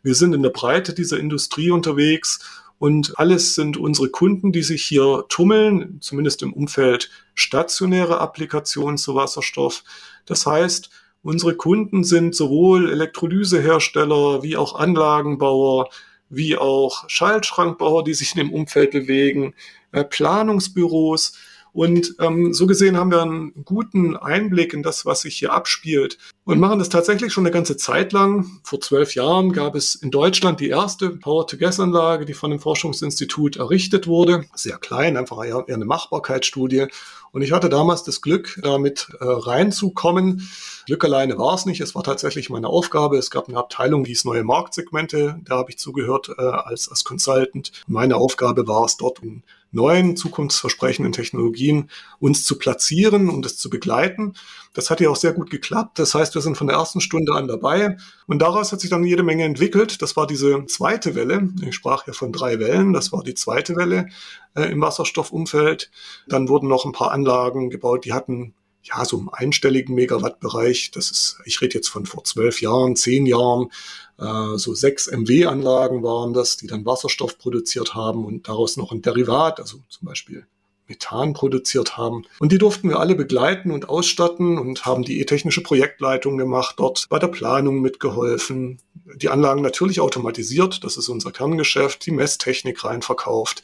Wir 0.03 0.15
sind 0.15 0.33
in 0.33 0.43
der 0.43 0.49
Breite 0.49 0.93
dieser 0.93 1.19
Industrie 1.19 1.71
unterwegs 1.71 2.39
und 2.77 3.19
alles 3.19 3.53
sind 3.53 3.77
unsere 3.77 4.09
Kunden, 4.09 4.51
die 4.51 4.63
sich 4.63 4.83
hier 4.83 5.25
tummeln, 5.29 5.97
zumindest 6.01 6.41
im 6.41 6.53
Umfeld 6.53 7.11
stationäre 7.35 8.19
Applikationen 8.19 8.97
zu 8.97 9.13
Wasserstoff. 9.13 9.83
Das 10.25 10.45
heißt, 10.45 10.89
unsere 11.21 11.55
Kunden 11.55 12.03
sind 12.03 12.35
sowohl 12.35 12.91
Elektrolysehersteller 12.91 14.41
wie 14.41 14.57
auch 14.57 14.79
Anlagenbauer, 14.79 15.89
wie 16.29 16.57
auch 16.57 17.07
Schaltschrankbauer, 17.07 18.03
die 18.03 18.13
sich 18.13 18.35
in 18.35 18.39
dem 18.39 18.53
Umfeld 18.53 18.91
bewegen, 18.91 19.53
äh, 19.91 20.03
Planungsbüros 20.03 21.33
Und 21.73 22.15
ähm, 22.19 22.53
so 22.53 22.67
gesehen 22.67 22.97
haben 22.97 23.11
wir 23.11 23.21
einen 23.21 23.63
guten 23.63 24.17
Einblick 24.17 24.73
in 24.73 24.83
das, 24.83 25.05
was 25.05 25.21
sich 25.21 25.37
hier 25.37 25.53
abspielt 25.53 26.17
und 26.43 26.59
machen 26.59 26.79
das 26.79 26.89
tatsächlich 26.89 27.31
schon 27.31 27.45
eine 27.45 27.53
ganze 27.53 27.77
Zeit 27.77 28.11
lang. 28.11 28.59
Vor 28.63 28.81
zwölf 28.81 29.15
Jahren 29.15 29.53
gab 29.53 29.75
es 29.75 29.95
in 29.95 30.11
Deutschland 30.11 30.59
die 30.59 30.69
erste 30.69 31.11
Power-to-Gas-Anlage, 31.11 32.25
die 32.25 32.33
von 32.33 32.51
dem 32.51 32.59
Forschungsinstitut 32.59 33.55
errichtet 33.55 34.05
wurde. 34.07 34.45
Sehr 34.53 34.77
klein, 34.77 35.15
einfach 35.15 35.43
eher 35.45 35.63
eine 35.67 35.85
Machbarkeitsstudie. 35.85 36.87
Und 37.31 37.41
ich 37.41 37.53
hatte 37.53 37.69
damals 37.69 38.03
das 38.03 38.21
Glück, 38.21 38.59
damit 38.61 39.07
äh, 39.19 39.23
reinzukommen. 39.25 40.49
Glück 40.85 41.05
alleine 41.05 41.37
war 41.37 41.55
es 41.55 41.65
nicht. 41.65 41.79
Es 41.79 41.95
war 41.95 42.03
tatsächlich 42.03 42.49
meine 42.49 42.67
Aufgabe. 42.67 43.17
Es 43.17 43.31
gab 43.31 43.47
eine 43.47 43.57
Abteilung, 43.57 44.03
die 44.03 44.09
hieß 44.09 44.25
neue 44.25 44.43
Marktsegmente. 44.43 45.39
Da 45.45 45.57
habe 45.57 45.71
ich 45.71 45.77
zugehört 45.77 46.31
äh, 46.37 46.41
als, 46.41 46.89
als 46.89 47.05
Consultant. 47.05 47.71
Meine 47.87 48.17
Aufgabe 48.17 48.67
war 48.67 48.83
es, 48.83 48.97
dort 48.97 49.21
einen 49.21 49.43
neuen, 49.71 50.15
zukunftsversprechenden 50.15 51.13
Technologien 51.13 51.89
uns 52.19 52.45
zu 52.45 52.57
platzieren 52.57 53.29
und 53.29 53.45
es 53.45 53.57
zu 53.57 53.69
begleiten. 53.69 54.33
Das 54.73 54.89
hat 54.89 55.01
ja 55.01 55.09
auch 55.09 55.15
sehr 55.15 55.33
gut 55.33 55.49
geklappt. 55.49 55.99
Das 55.99 56.15
heißt, 56.15 56.35
wir 56.35 56.41
sind 56.41 56.57
von 56.57 56.67
der 56.67 56.77
ersten 56.77 57.01
Stunde 57.01 57.33
an 57.33 57.47
dabei. 57.47 57.97
Und 58.27 58.41
daraus 58.41 58.71
hat 58.71 58.81
sich 58.81 58.89
dann 58.89 59.03
jede 59.03 59.23
Menge 59.23 59.43
entwickelt. 59.43 60.01
Das 60.01 60.15
war 60.15 60.27
diese 60.27 60.65
zweite 60.67 61.15
Welle. 61.15 61.49
Ich 61.61 61.75
sprach 61.75 62.07
ja 62.07 62.13
von 62.13 62.31
drei 62.31 62.59
Wellen. 62.59 62.93
Das 62.93 63.11
war 63.11 63.23
die 63.23 63.33
zweite 63.33 63.75
Welle 63.75 64.07
äh, 64.55 64.71
im 64.71 64.81
Wasserstoffumfeld. 64.81 65.91
Dann 66.27 66.47
wurden 66.47 66.67
noch 66.67 66.85
ein 66.85 66.93
paar 66.93 67.11
Anlagen 67.11 67.69
gebaut, 67.69 68.05
die 68.05 68.13
hatten 68.13 68.53
ja, 68.83 69.05
so 69.05 69.17
im 69.17 69.29
einstelligen 69.29 69.95
Megawattbereich. 69.95 70.91
Das 70.91 71.11
ist, 71.11 71.39
ich 71.45 71.61
rede 71.61 71.75
jetzt 71.75 71.89
von 71.89 72.05
vor 72.05 72.23
zwölf 72.23 72.61
Jahren, 72.61 72.95
zehn 72.95 73.25
Jahren, 73.25 73.71
äh, 74.17 74.57
so 74.57 74.73
sechs 74.73 75.07
MW-Anlagen 75.07 76.03
waren 76.03 76.33
das, 76.33 76.57
die 76.57 76.67
dann 76.67 76.85
Wasserstoff 76.85 77.37
produziert 77.37 77.95
haben 77.95 78.25
und 78.25 78.47
daraus 78.47 78.77
noch 78.77 78.91
ein 78.91 79.01
Derivat, 79.01 79.59
also 79.59 79.79
zum 79.89 80.07
Beispiel 80.07 80.45
Methan 80.91 81.33
produziert 81.33 81.97
haben. 81.97 82.23
Und 82.39 82.51
die 82.51 82.57
durften 82.57 82.89
wir 82.89 82.99
alle 82.99 83.15
begleiten 83.15 83.71
und 83.71 83.89
ausstatten 83.89 84.57
und 84.57 84.85
haben 84.85 85.03
die 85.03 85.19
e-technische 85.19 85.63
Projektleitung 85.63 86.37
gemacht, 86.37 86.75
dort 86.77 87.07
bei 87.09 87.19
der 87.19 87.27
Planung 87.27 87.81
mitgeholfen, 87.81 88.79
die 89.15 89.29
Anlagen 89.29 89.61
natürlich 89.61 89.99
automatisiert, 89.99 90.83
das 90.83 90.97
ist 90.97 91.09
unser 91.09 91.31
Kerngeschäft, 91.31 92.05
die 92.05 92.11
Messtechnik 92.11 92.83
rein 92.83 93.01
verkauft. 93.01 93.63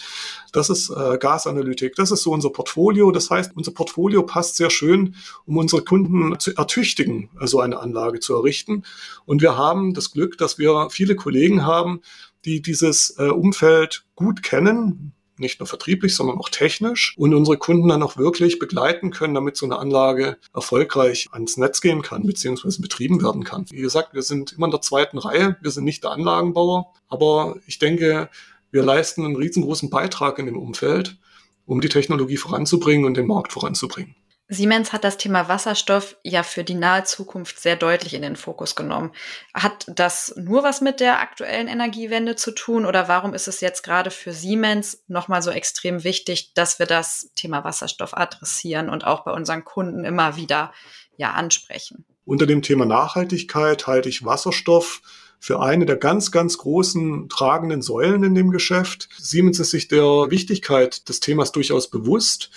Das 0.52 0.70
ist 0.70 0.90
äh, 0.90 1.18
Gasanalytik, 1.18 1.96
das 1.96 2.12
ist 2.12 2.24
so 2.24 2.32
unser 2.32 2.50
Portfolio. 2.50 3.12
Das 3.12 3.30
heißt, 3.30 3.52
unser 3.56 3.72
Portfolio 3.72 4.24
passt 4.24 4.58
sehr 4.58 4.70
schön, 4.70 5.16
um 5.46 5.58
unsere 5.58 5.84
Kunden 5.84 6.40
zu 6.40 6.56
ertüchtigen, 6.56 7.30
so 7.42 7.60
eine 7.60 7.80
Anlage 7.80 8.20
zu 8.20 8.36
errichten. 8.36 8.84
Und 9.26 9.42
wir 9.42 9.58
haben 9.58 9.94
das 9.94 10.12
Glück, 10.12 10.38
dass 10.38 10.58
wir 10.58 10.90
viele 10.90 11.16
Kollegen 11.16 11.66
haben, 11.66 12.02
die 12.46 12.62
dieses 12.62 13.16
äh, 13.18 13.28
Umfeld 13.28 14.06
gut 14.16 14.44
kennen, 14.44 15.13
nicht 15.39 15.60
nur 15.60 15.67
vertrieblich, 15.67 16.15
sondern 16.15 16.38
auch 16.38 16.50
technisch 16.50 17.13
und 17.17 17.34
unsere 17.34 17.58
Kunden 17.58 17.89
dann 17.89 18.04
auch 18.04 18.17
wirklich 18.17 18.60
begleiten 18.60 19.12
können, 19.12 19.34
damit 19.34 19.58
so 19.58 19.65
eine 19.65 19.80
Anlage 19.80 20.38
erfolgreich 20.54 21.28
ans 21.32 21.58
Netz 21.58 21.82
gehen 21.82 22.02
kann, 22.02 22.26
beziehungsweise 22.26 22.82
betrieben 22.82 23.21
werden 23.21 23.43
kann. 23.43 23.65
Wie 23.69 23.82
gesagt, 23.82 24.13
wir 24.13 24.23
sind 24.23 24.54
immer 24.54 24.67
in 24.67 24.71
der 24.71 24.82
zweiten 24.82 25.17
Reihe, 25.17 25.58
wir 25.62 25.71
sind 25.71 25.84
nicht 25.84 26.04
der 26.04 26.12
Anlagenbauer, 26.12 26.93
aber 27.08 27.58
ich 27.65 27.80
denke, 27.80 28.30
wir 28.71 28.84
leisten 28.84 29.26
einen 29.26 29.36
riesengroßen 29.36 29.89
Beitrag 29.89 30.39
in 30.39 30.45
dem 30.45 30.58
Umfeld, 30.58 31.17
um 31.65 31.82
die 31.82 31.89
Technologie 31.89 32.38
voranzubringen 32.38 33.06
und 33.06 33.17
den 33.17 33.28
Markt 33.28 33.54
voranzubringen. 33.54 34.15
Siemens 34.50 34.94
hat 34.94 35.04
das 35.04 35.18
Thema 35.18 35.50
Wasserstoff 35.50 36.16
ja 36.24 36.42
für 36.42 36.64
die 36.64 36.74
nahe 36.74 37.04
Zukunft 37.04 37.60
sehr 37.60 37.76
deutlich 37.76 38.14
in 38.14 38.22
den 38.22 38.38
Fokus 38.38 38.76
genommen. 38.76 39.12
Hat 39.54 39.86
das 39.88 40.34
nur 40.38 40.64
was 40.64 40.80
mit 40.80 41.02
der 41.02 41.20
aktuellen 41.20 41.68
Energiewende 41.68 42.38
zu 42.38 42.52
tun 42.52 42.86
oder 42.86 43.10
warum 43.10 43.34
ist 43.34 43.50
es 43.50 43.60
jetzt 43.60 43.84
gerade 43.84 44.10
für 44.10 44.32
Siemens 44.32 45.04
nochmal 45.08 45.42
so 45.42 45.52
extrem 45.52 46.06
wichtig, 46.06 46.54
dass 46.54 46.80
wir 46.80 46.86
das 46.86 47.30
Thema 47.36 47.66
Wasserstoff 47.66 48.16
adressieren 48.16 48.90
und 48.90 49.06
auch 49.06 49.26
bei 49.26 49.32
unseren 49.32 49.66
Kunden 49.66 50.06
immer 50.06 50.38
wieder 50.38 50.72
ja 51.18 51.32
ansprechen? 51.32 52.06
Unter 52.24 52.46
dem 52.46 52.62
Thema 52.62 52.86
Nachhaltigkeit 52.86 53.86
halte 53.86 54.08
ich 54.08 54.24
Wasserstoff 54.24 55.02
für 55.39 55.60
eine 55.60 55.86
der 55.86 55.97
ganz, 55.97 56.32
ganz 56.32 56.58
großen 56.58 57.30
tragenden 57.30 57.82
Säulen 57.82 58.23
in 58.23 58.36
dem 58.36 58.52
Geschäft. 58.52 59.10
Siemens 59.17 59.60
ist 59.60 59.71
sich 59.71 59.88
der 59.88 60.28
Wichtigkeit 60.30 61.08
des 61.10 61.19
Themas 61.19 61.52
durchaus 61.52 61.89
bewusst. 61.89 62.50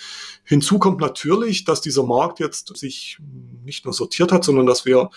Hinzu 0.43 0.79
kommt 0.79 0.99
natürlich, 0.99 1.63
dass 1.63 1.81
dieser 1.81 2.03
Markt 2.03 2.39
jetzt 2.39 2.75
sich 2.75 3.17
nicht 3.63 3.85
nur 3.85 3.93
sortiert 3.93 4.31
hat, 4.31 4.43
sondern 4.43 4.65
dass 4.65 4.85
wir 4.85 5.09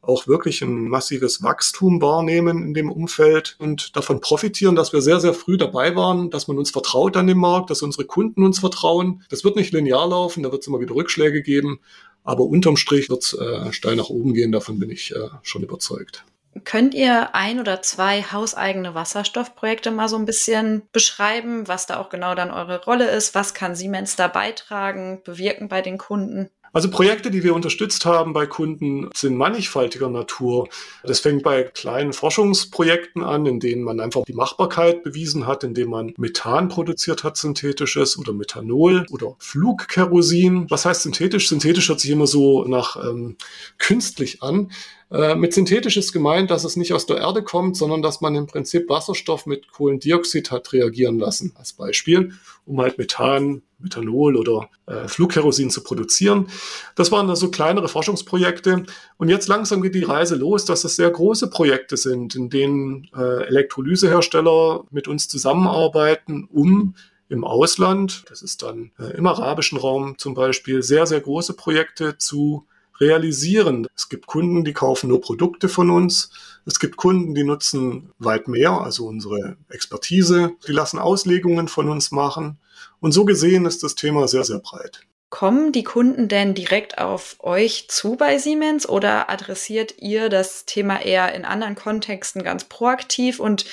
auch 0.00 0.28
wirklich 0.28 0.62
ein 0.62 0.88
massives 0.88 1.42
Wachstum 1.42 2.00
wahrnehmen 2.00 2.62
in 2.62 2.74
dem 2.74 2.90
Umfeld 2.90 3.56
und 3.58 3.96
davon 3.96 4.20
profitieren, 4.20 4.76
dass 4.76 4.92
wir 4.92 5.02
sehr, 5.02 5.20
sehr 5.20 5.34
früh 5.34 5.56
dabei 5.56 5.96
waren, 5.96 6.30
dass 6.30 6.46
man 6.46 6.56
uns 6.56 6.70
vertraut 6.70 7.16
an 7.16 7.26
dem 7.26 7.38
Markt, 7.38 7.70
dass 7.70 7.82
unsere 7.82 8.04
Kunden 8.04 8.44
uns 8.44 8.60
vertrauen. 8.60 9.24
Das 9.28 9.42
wird 9.42 9.56
nicht 9.56 9.72
linear 9.72 10.08
laufen, 10.08 10.44
da 10.44 10.52
wird 10.52 10.62
es 10.62 10.68
immer 10.68 10.80
wieder 10.80 10.94
Rückschläge 10.94 11.42
geben, 11.42 11.80
aber 12.22 12.44
unterm 12.44 12.76
Strich 12.76 13.10
wird 13.10 13.24
es 13.24 13.32
äh, 13.32 13.72
steil 13.72 13.96
nach 13.96 14.08
oben 14.08 14.34
gehen, 14.34 14.52
davon 14.52 14.78
bin 14.78 14.90
ich 14.90 15.14
äh, 15.14 15.28
schon 15.42 15.62
überzeugt. 15.62 16.24
Könnt 16.64 16.94
ihr 16.94 17.34
ein 17.34 17.60
oder 17.60 17.82
zwei 17.82 18.22
hauseigene 18.22 18.94
Wasserstoffprojekte 18.94 19.90
mal 19.90 20.08
so 20.08 20.16
ein 20.16 20.24
bisschen 20.24 20.82
beschreiben, 20.92 21.68
was 21.68 21.86
da 21.86 21.98
auch 21.98 22.08
genau 22.08 22.34
dann 22.34 22.50
eure 22.50 22.84
Rolle 22.84 23.08
ist? 23.08 23.34
Was 23.34 23.54
kann 23.54 23.74
Siemens 23.74 24.16
da 24.16 24.28
beitragen, 24.28 25.22
bewirken 25.24 25.68
bei 25.68 25.82
den 25.82 25.98
Kunden? 25.98 26.50
Also 26.72 26.90
Projekte, 26.90 27.30
die 27.30 27.42
wir 27.42 27.54
unterstützt 27.54 28.04
haben 28.04 28.32
bei 28.32 28.46
Kunden, 28.46 29.08
sind 29.14 29.36
mannigfaltiger 29.36 30.08
Natur. 30.08 30.68
Das 31.02 31.20
fängt 31.20 31.42
bei 31.42 31.62
kleinen 31.62 32.12
Forschungsprojekten 32.12 33.24
an, 33.24 33.46
in 33.46 33.58
denen 33.58 33.82
man 33.82 34.00
einfach 34.00 34.24
die 34.24 34.34
Machbarkeit 34.34 35.02
bewiesen 35.02 35.46
hat, 35.46 35.64
indem 35.64 35.90
man 35.90 36.14
Methan 36.18 36.68
produziert 36.68 37.24
hat, 37.24 37.36
synthetisches 37.36 38.18
oder 38.18 38.32
Methanol 38.32 39.06
oder 39.10 39.34
Flugkerosin. 39.38 40.70
Was 40.70 40.84
heißt 40.84 41.02
synthetisch? 41.02 41.48
Synthetisch 41.48 41.88
hört 41.88 42.00
sich 42.00 42.10
immer 42.10 42.26
so 42.26 42.64
nach 42.64 42.96
ähm, 43.02 43.36
künstlich 43.78 44.42
an. 44.42 44.70
Äh, 45.10 45.34
mit 45.36 45.54
synthetisch 45.54 45.96
ist 45.96 46.12
gemeint, 46.12 46.50
dass 46.50 46.64
es 46.64 46.76
nicht 46.76 46.92
aus 46.92 47.06
der 47.06 47.18
Erde 47.18 47.42
kommt, 47.42 47.76
sondern 47.76 48.02
dass 48.02 48.20
man 48.20 48.34
im 48.34 48.46
Prinzip 48.46 48.88
Wasserstoff 48.90 49.46
mit 49.46 49.70
Kohlendioxid 49.70 50.50
hat 50.50 50.72
reagieren 50.72 51.18
lassen, 51.18 51.54
als 51.56 51.72
Beispiel, 51.72 52.32
um 52.66 52.80
halt 52.80 52.98
Methan, 52.98 53.62
Methanol 53.78 54.36
oder 54.36 54.68
äh, 54.86 55.08
Flugkerosin 55.08 55.70
zu 55.70 55.82
produzieren. 55.82 56.48
Das 56.94 57.10
waren 57.10 57.30
also 57.30 57.50
kleinere 57.50 57.88
Forschungsprojekte. 57.88 58.84
Und 59.16 59.28
jetzt 59.28 59.48
langsam 59.48 59.80
geht 59.80 59.94
die 59.94 60.02
Reise 60.02 60.34
los, 60.34 60.66
dass 60.66 60.84
es 60.84 60.96
sehr 60.96 61.10
große 61.10 61.48
Projekte 61.48 61.96
sind, 61.96 62.34
in 62.34 62.50
denen 62.50 63.08
äh, 63.16 63.46
Elektrolysehersteller 63.46 64.84
mit 64.90 65.08
uns 65.08 65.28
zusammenarbeiten, 65.28 66.48
um 66.52 66.94
im 67.30 67.44
Ausland, 67.44 68.24
das 68.28 68.42
ist 68.42 68.62
dann 68.62 68.90
äh, 68.98 69.16
im 69.16 69.26
arabischen 69.26 69.78
Raum 69.78 70.16
zum 70.18 70.34
Beispiel, 70.34 70.82
sehr, 70.82 71.06
sehr 71.06 71.20
große 71.20 71.54
Projekte 71.54 72.16
zu 72.18 72.66
realisieren. 73.00 73.86
Es 73.94 74.08
gibt 74.08 74.26
Kunden, 74.26 74.64
die 74.64 74.72
kaufen 74.72 75.08
nur 75.08 75.20
Produkte 75.20 75.68
von 75.68 75.90
uns. 75.90 76.30
Es 76.66 76.78
gibt 76.78 76.96
Kunden, 76.96 77.34
die 77.34 77.44
nutzen 77.44 78.10
weit 78.18 78.48
mehr, 78.48 78.72
also 78.72 79.06
unsere 79.06 79.56
Expertise. 79.68 80.52
Die 80.66 80.72
lassen 80.72 80.98
Auslegungen 80.98 81.68
von 81.68 81.88
uns 81.88 82.10
machen. 82.10 82.58
Und 83.00 83.12
so 83.12 83.24
gesehen 83.24 83.66
ist 83.66 83.82
das 83.82 83.94
Thema 83.94 84.28
sehr, 84.28 84.44
sehr 84.44 84.58
breit. 84.58 85.00
Kommen 85.30 85.72
die 85.72 85.84
Kunden 85.84 86.28
denn 86.28 86.54
direkt 86.54 86.96
auf 86.96 87.36
euch 87.40 87.90
zu 87.90 88.16
bei 88.16 88.38
Siemens 88.38 88.88
oder 88.88 89.28
adressiert 89.28 89.98
ihr 89.98 90.30
das 90.30 90.64
Thema 90.64 91.02
eher 91.02 91.34
in 91.34 91.44
anderen 91.44 91.74
Kontexten 91.74 92.42
ganz 92.42 92.64
proaktiv? 92.64 93.38
Und 93.38 93.66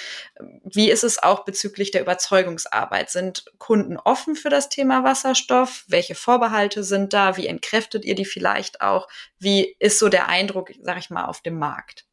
wie 0.66 0.92
ist 0.92 1.06
es 1.06 1.24
auch 1.24 1.46
bezüglich 1.46 1.92
der 1.92 2.02
Überzeugungsarbeit? 2.02 3.10
Sind 3.10 3.46
Kunden 3.58 3.96
offen 3.96 4.36
für 4.36 4.50
das 4.50 4.68
Thema 4.68 5.06
Wasserstoff? 5.06 5.86
Welche 5.88 6.16
Vorbehalte 6.16 6.84
sind 6.84 7.14
da? 7.14 7.38
Wie 7.38 7.48
entkräftet 7.48 8.04
ihr 8.04 8.16
die 8.16 8.26
vielleicht 8.26 8.82
auch? 8.82 9.08
Wie 9.40 9.78
ist 9.80 9.98
so 9.98 10.10
der 10.10 10.28
Eindruck, 10.28 10.72
sag 10.82 10.98
ich 10.98 11.10
mal, 11.10 11.24
auf 11.24 11.40
dem 11.42 11.58
Markt? 11.58 12.05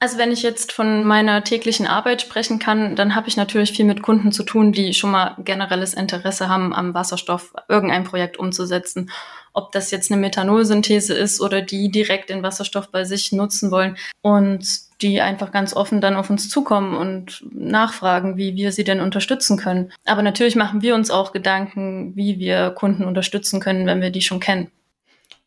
Also 0.00 0.16
wenn 0.16 0.30
ich 0.30 0.42
jetzt 0.42 0.70
von 0.70 1.02
meiner 1.02 1.42
täglichen 1.42 1.86
Arbeit 1.88 2.22
sprechen 2.22 2.60
kann, 2.60 2.94
dann 2.94 3.16
habe 3.16 3.26
ich 3.26 3.36
natürlich 3.36 3.72
viel 3.72 3.84
mit 3.84 4.00
Kunden 4.00 4.30
zu 4.30 4.44
tun, 4.44 4.70
die 4.70 4.94
schon 4.94 5.10
mal 5.10 5.34
generelles 5.38 5.92
Interesse 5.92 6.48
haben, 6.48 6.72
am 6.72 6.94
Wasserstoff 6.94 7.52
irgendein 7.68 8.04
Projekt 8.04 8.38
umzusetzen. 8.38 9.10
Ob 9.52 9.72
das 9.72 9.90
jetzt 9.90 10.12
eine 10.12 10.20
Methanolsynthese 10.20 11.14
ist 11.14 11.40
oder 11.40 11.62
die 11.62 11.90
direkt 11.90 12.30
den 12.30 12.44
Wasserstoff 12.44 12.90
bei 12.92 13.04
sich 13.04 13.32
nutzen 13.32 13.72
wollen 13.72 13.96
und 14.22 14.64
die 15.02 15.20
einfach 15.20 15.50
ganz 15.50 15.74
offen 15.74 16.00
dann 16.00 16.14
auf 16.14 16.30
uns 16.30 16.48
zukommen 16.48 16.96
und 16.96 17.44
nachfragen, 17.52 18.36
wie 18.36 18.54
wir 18.54 18.70
sie 18.70 18.84
denn 18.84 19.00
unterstützen 19.00 19.56
können. 19.56 19.92
Aber 20.04 20.22
natürlich 20.22 20.54
machen 20.54 20.80
wir 20.80 20.94
uns 20.94 21.10
auch 21.10 21.32
Gedanken, 21.32 22.14
wie 22.14 22.38
wir 22.38 22.70
Kunden 22.70 23.04
unterstützen 23.04 23.58
können, 23.58 23.86
wenn 23.86 24.00
wir 24.00 24.10
die 24.10 24.22
schon 24.22 24.38
kennen. 24.38 24.70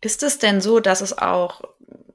Ist 0.01 0.23
es 0.23 0.39
denn 0.39 0.59
so, 0.59 0.81
dass 0.81 0.99
es 0.99 1.17
auch 1.17 1.61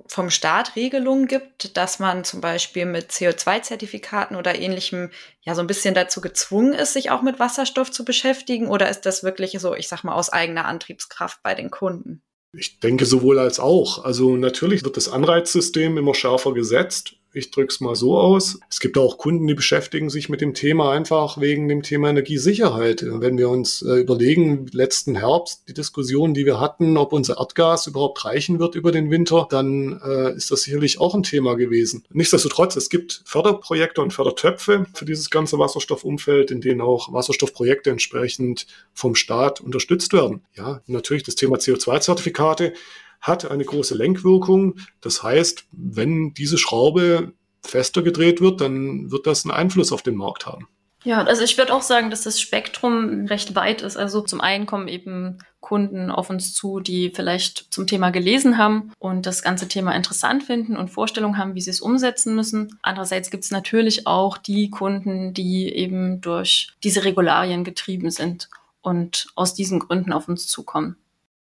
vom 0.08 0.30
Staat 0.30 0.76
Regelungen 0.76 1.26
gibt, 1.26 1.76
dass 1.76 1.98
man 1.98 2.24
zum 2.24 2.40
Beispiel 2.40 2.86
mit 2.86 3.10
CO2-Zertifikaten 3.10 4.36
oder 4.36 4.58
ähnlichem 4.58 5.10
ja 5.42 5.54
so 5.54 5.60
ein 5.60 5.66
bisschen 5.66 5.94
dazu 5.94 6.20
gezwungen 6.20 6.72
ist, 6.72 6.92
sich 6.92 7.10
auch 7.10 7.22
mit 7.22 7.38
Wasserstoff 7.38 7.90
zu 7.90 8.04
beschäftigen? 8.04 8.68
Oder 8.68 8.88
ist 8.88 9.02
das 9.02 9.22
wirklich 9.22 9.52
so, 9.58 9.74
ich 9.74 9.88
sag 9.88 10.04
mal, 10.04 10.14
aus 10.14 10.30
eigener 10.30 10.64
Antriebskraft 10.66 11.42
bei 11.42 11.54
den 11.54 11.70
Kunden? 11.70 12.22
Ich 12.52 12.80
denke 12.80 13.06
sowohl 13.06 13.38
als 13.38 13.60
auch. 13.60 14.04
Also 14.04 14.36
natürlich 14.36 14.84
wird 14.84 14.96
das 14.96 15.08
Anreizsystem 15.08 15.98
immer 15.98 16.14
schärfer 16.14 16.52
gesetzt. 16.54 17.16
Ich 17.36 17.50
drücke 17.50 17.70
es 17.70 17.80
mal 17.80 17.94
so 17.94 18.18
aus. 18.18 18.58
Es 18.70 18.80
gibt 18.80 18.96
auch 18.96 19.18
Kunden, 19.18 19.46
die 19.46 19.52
beschäftigen 19.52 20.08
sich 20.08 20.30
mit 20.30 20.40
dem 20.40 20.54
Thema 20.54 20.92
einfach 20.92 21.38
wegen 21.38 21.68
dem 21.68 21.82
Thema 21.82 22.08
Energiesicherheit. 22.08 23.04
Wenn 23.06 23.36
wir 23.36 23.50
uns 23.50 23.82
äh, 23.82 23.96
überlegen, 23.96 24.66
letzten 24.72 25.16
Herbst, 25.16 25.64
die 25.68 25.74
Diskussion, 25.74 26.32
die 26.32 26.46
wir 26.46 26.60
hatten, 26.60 26.96
ob 26.96 27.12
unser 27.12 27.36
Erdgas 27.36 27.88
überhaupt 27.88 28.24
reichen 28.24 28.58
wird 28.58 28.74
über 28.74 28.90
den 28.90 29.10
Winter, 29.10 29.46
dann 29.50 30.00
äh, 30.02 30.34
ist 30.34 30.50
das 30.50 30.62
sicherlich 30.62 30.98
auch 30.98 31.14
ein 31.14 31.24
Thema 31.24 31.56
gewesen. 31.56 32.04
Nichtsdestotrotz, 32.10 32.74
es 32.74 32.88
gibt 32.88 33.20
Förderprojekte 33.26 34.00
und 34.00 34.14
Fördertöpfe 34.14 34.86
für 34.94 35.04
dieses 35.04 35.28
ganze 35.28 35.58
Wasserstoffumfeld, 35.58 36.50
in 36.50 36.62
denen 36.62 36.80
auch 36.80 37.12
Wasserstoffprojekte 37.12 37.90
entsprechend 37.90 38.66
vom 38.94 39.14
Staat 39.14 39.60
unterstützt 39.60 40.14
werden. 40.14 40.40
Ja, 40.54 40.80
natürlich 40.86 41.24
das 41.24 41.34
Thema 41.34 41.58
CO2-Zertifikate 41.58 42.72
hat 43.20 43.50
eine 43.50 43.64
große 43.64 43.94
Lenkwirkung. 43.94 44.78
Das 45.00 45.22
heißt, 45.22 45.66
wenn 45.72 46.34
diese 46.34 46.58
Schraube 46.58 47.32
fester 47.62 48.02
gedreht 48.02 48.40
wird, 48.40 48.60
dann 48.60 49.10
wird 49.10 49.26
das 49.26 49.44
einen 49.44 49.52
Einfluss 49.52 49.92
auf 49.92 50.02
den 50.02 50.16
Markt 50.16 50.46
haben. 50.46 50.68
Ja, 51.06 51.22
also 51.22 51.44
ich 51.44 51.56
würde 51.56 51.72
auch 51.72 51.82
sagen, 51.82 52.10
dass 52.10 52.22
das 52.22 52.40
Spektrum 52.40 53.26
recht 53.26 53.54
weit 53.54 53.80
ist. 53.80 53.96
Also 53.96 54.22
zum 54.22 54.40
einen 54.40 54.66
kommen 54.66 54.88
eben 54.88 55.38
Kunden 55.60 56.10
auf 56.10 56.30
uns 56.30 56.52
zu, 56.52 56.80
die 56.80 57.12
vielleicht 57.14 57.72
zum 57.72 57.86
Thema 57.86 58.10
gelesen 58.10 58.58
haben 58.58 58.92
und 58.98 59.24
das 59.24 59.42
ganze 59.42 59.68
Thema 59.68 59.94
interessant 59.94 60.42
finden 60.42 60.76
und 60.76 60.90
Vorstellungen 60.90 61.38
haben, 61.38 61.54
wie 61.54 61.60
sie 61.60 61.70
es 61.70 61.80
umsetzen 61.80 62.34
müssen. 62.34 62.76
Andererseits 62.82 63.30
gibt 63.30 63.44
es 63.44 63.52
natürlich 63.52 64.08
auch 64.08 64.36
die 64.36 64.68
Kunden, 64.68 65.32
die 65.32 65.72
eben 65.72 66.20
durch 66.20 66.72
diese 66.82 67.04
Regularien 67.04 67.62
getrieben 67.62 68.10
sind 68.10 68.48
und 68.82 69.28
aus 69.36 69.54
diesen 69.54 69.78
Gründen 69.78 70.12
auf 70.12 70.28
uns 70.28 70.48
zukommen. 70.48 70.96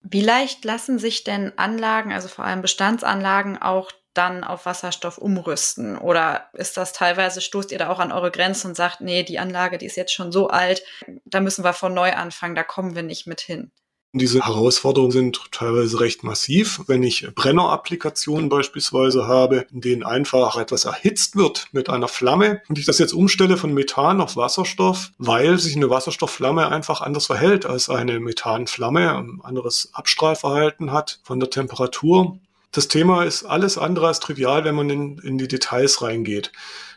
Wie 0.02 0.20
leicht 0.20 0.64
lassen 0.64 0.98
sich 0.98 1.24
denn 1.24 1.56
Anlagen, 1.56 2.12
also 2.12 2.28
vor 2.28 2.44
allem 2.44 2.62
Bestandsanlagen, 2.62 3.60
auch 3.60 3.92
dann 4.14 4.44
auf 4.44 4.66
Wasserstoff 4.66 5.18
umrüsten? 5.18 5.96
Oder 5.96 6.50
ist 6.52 6.76
das 6.76 6.92
teilweise, 6.92 7.40
stoßt 7.40 7.72
ihr 7.72 7.78
da 7.78 7.88
auch 7.88 7.98
an 7.98 8.12
eure 8.12 8.30
Grenzen 8.30 8.68
und 8.68 8.74
sagt, 8.74 9.00
nee, 9.00 9.22
die 9.22 9.38
Anlage, 9.38 9.78
die 9.78 9.86
ist 9.86 9.96
jetzt 9.96 10.12
schon 10.12 10.32
so 10.32 10.48
alt, 10.48 10.82
da 11.24 11.40
müssen 11.40 11.64
wir 11.64 11.72
von 11.72 11.94
neu 11.94 12.12
anfangen, 12.12 12.54
da 12.54 12.64
kommen 12.64 12.94
wir 12.94 13.02
nicht 13.02 13.26
mit 13.26 13.40
hin? 13.40 13.70
Diese 14.14 14.44
Herausforderungen 14.44 15.10
sind 15.10 15.40
teilweise 15.52 15.98
recht 16.00 16.22
massiv. 16.22 16.82
Wenn 16.86 17.02
ich 17.02 17.26
Brennerapplikationen 17.34 18.50
beispielsweise 18.50 19.26
habe, 19.26 19.66
in 19.72 19.80
denen 19.80 20.02
einfach 20.02 20.58
etwas 20.58 20.84
erhitzt 20.84 21.34
wird 21.34 21.68
mit 21.72 21.88
einer 21.88 22.08
Flamme 22.08 22.60
und 22.68 22.78
ich 22.78 22.84
das 22.84 22.98
jetzt 22.98 23.14
umstelle 23.14 23.56
von 23.56 23.72
Methan 23.72 24.20
auf 24.20 24.36
Wasserstoff, 24.36 25.12
weil 25.16 25.58
sich 25.58 25.76
eine 25.76 25.88
Wasserstoffflamme 25.88 26.68
einfach 26.68 27.00
anders 27.00 27.24
verhält 27.24 27.64
als 27.64 27.88
eine 27.88 28.20
Methanflamme, 28.20 29.16
ein 29.16 29.40
anderes 29.42 29.88
Abstrahlverhalten 29.94 30.92
hat 30.92 31.20
von 31.22 31.40
der 31.40 31.48
Temperatur. 31.48 32.38
Das 32.72 32.88
Thema 32.88 33.24
ist 33.24 33.44
alles 33.44 33.76
andere 33.76 34.06
als 34.06 34.18
trivial, 34.18 34.64
wenn 34.64 34.74
man 34.74 34.88
in, 34.88 35.18
in 35.18 35.36
die 35.36 35.46
Details 35.46 36.00
reingeht. 36.00 36.52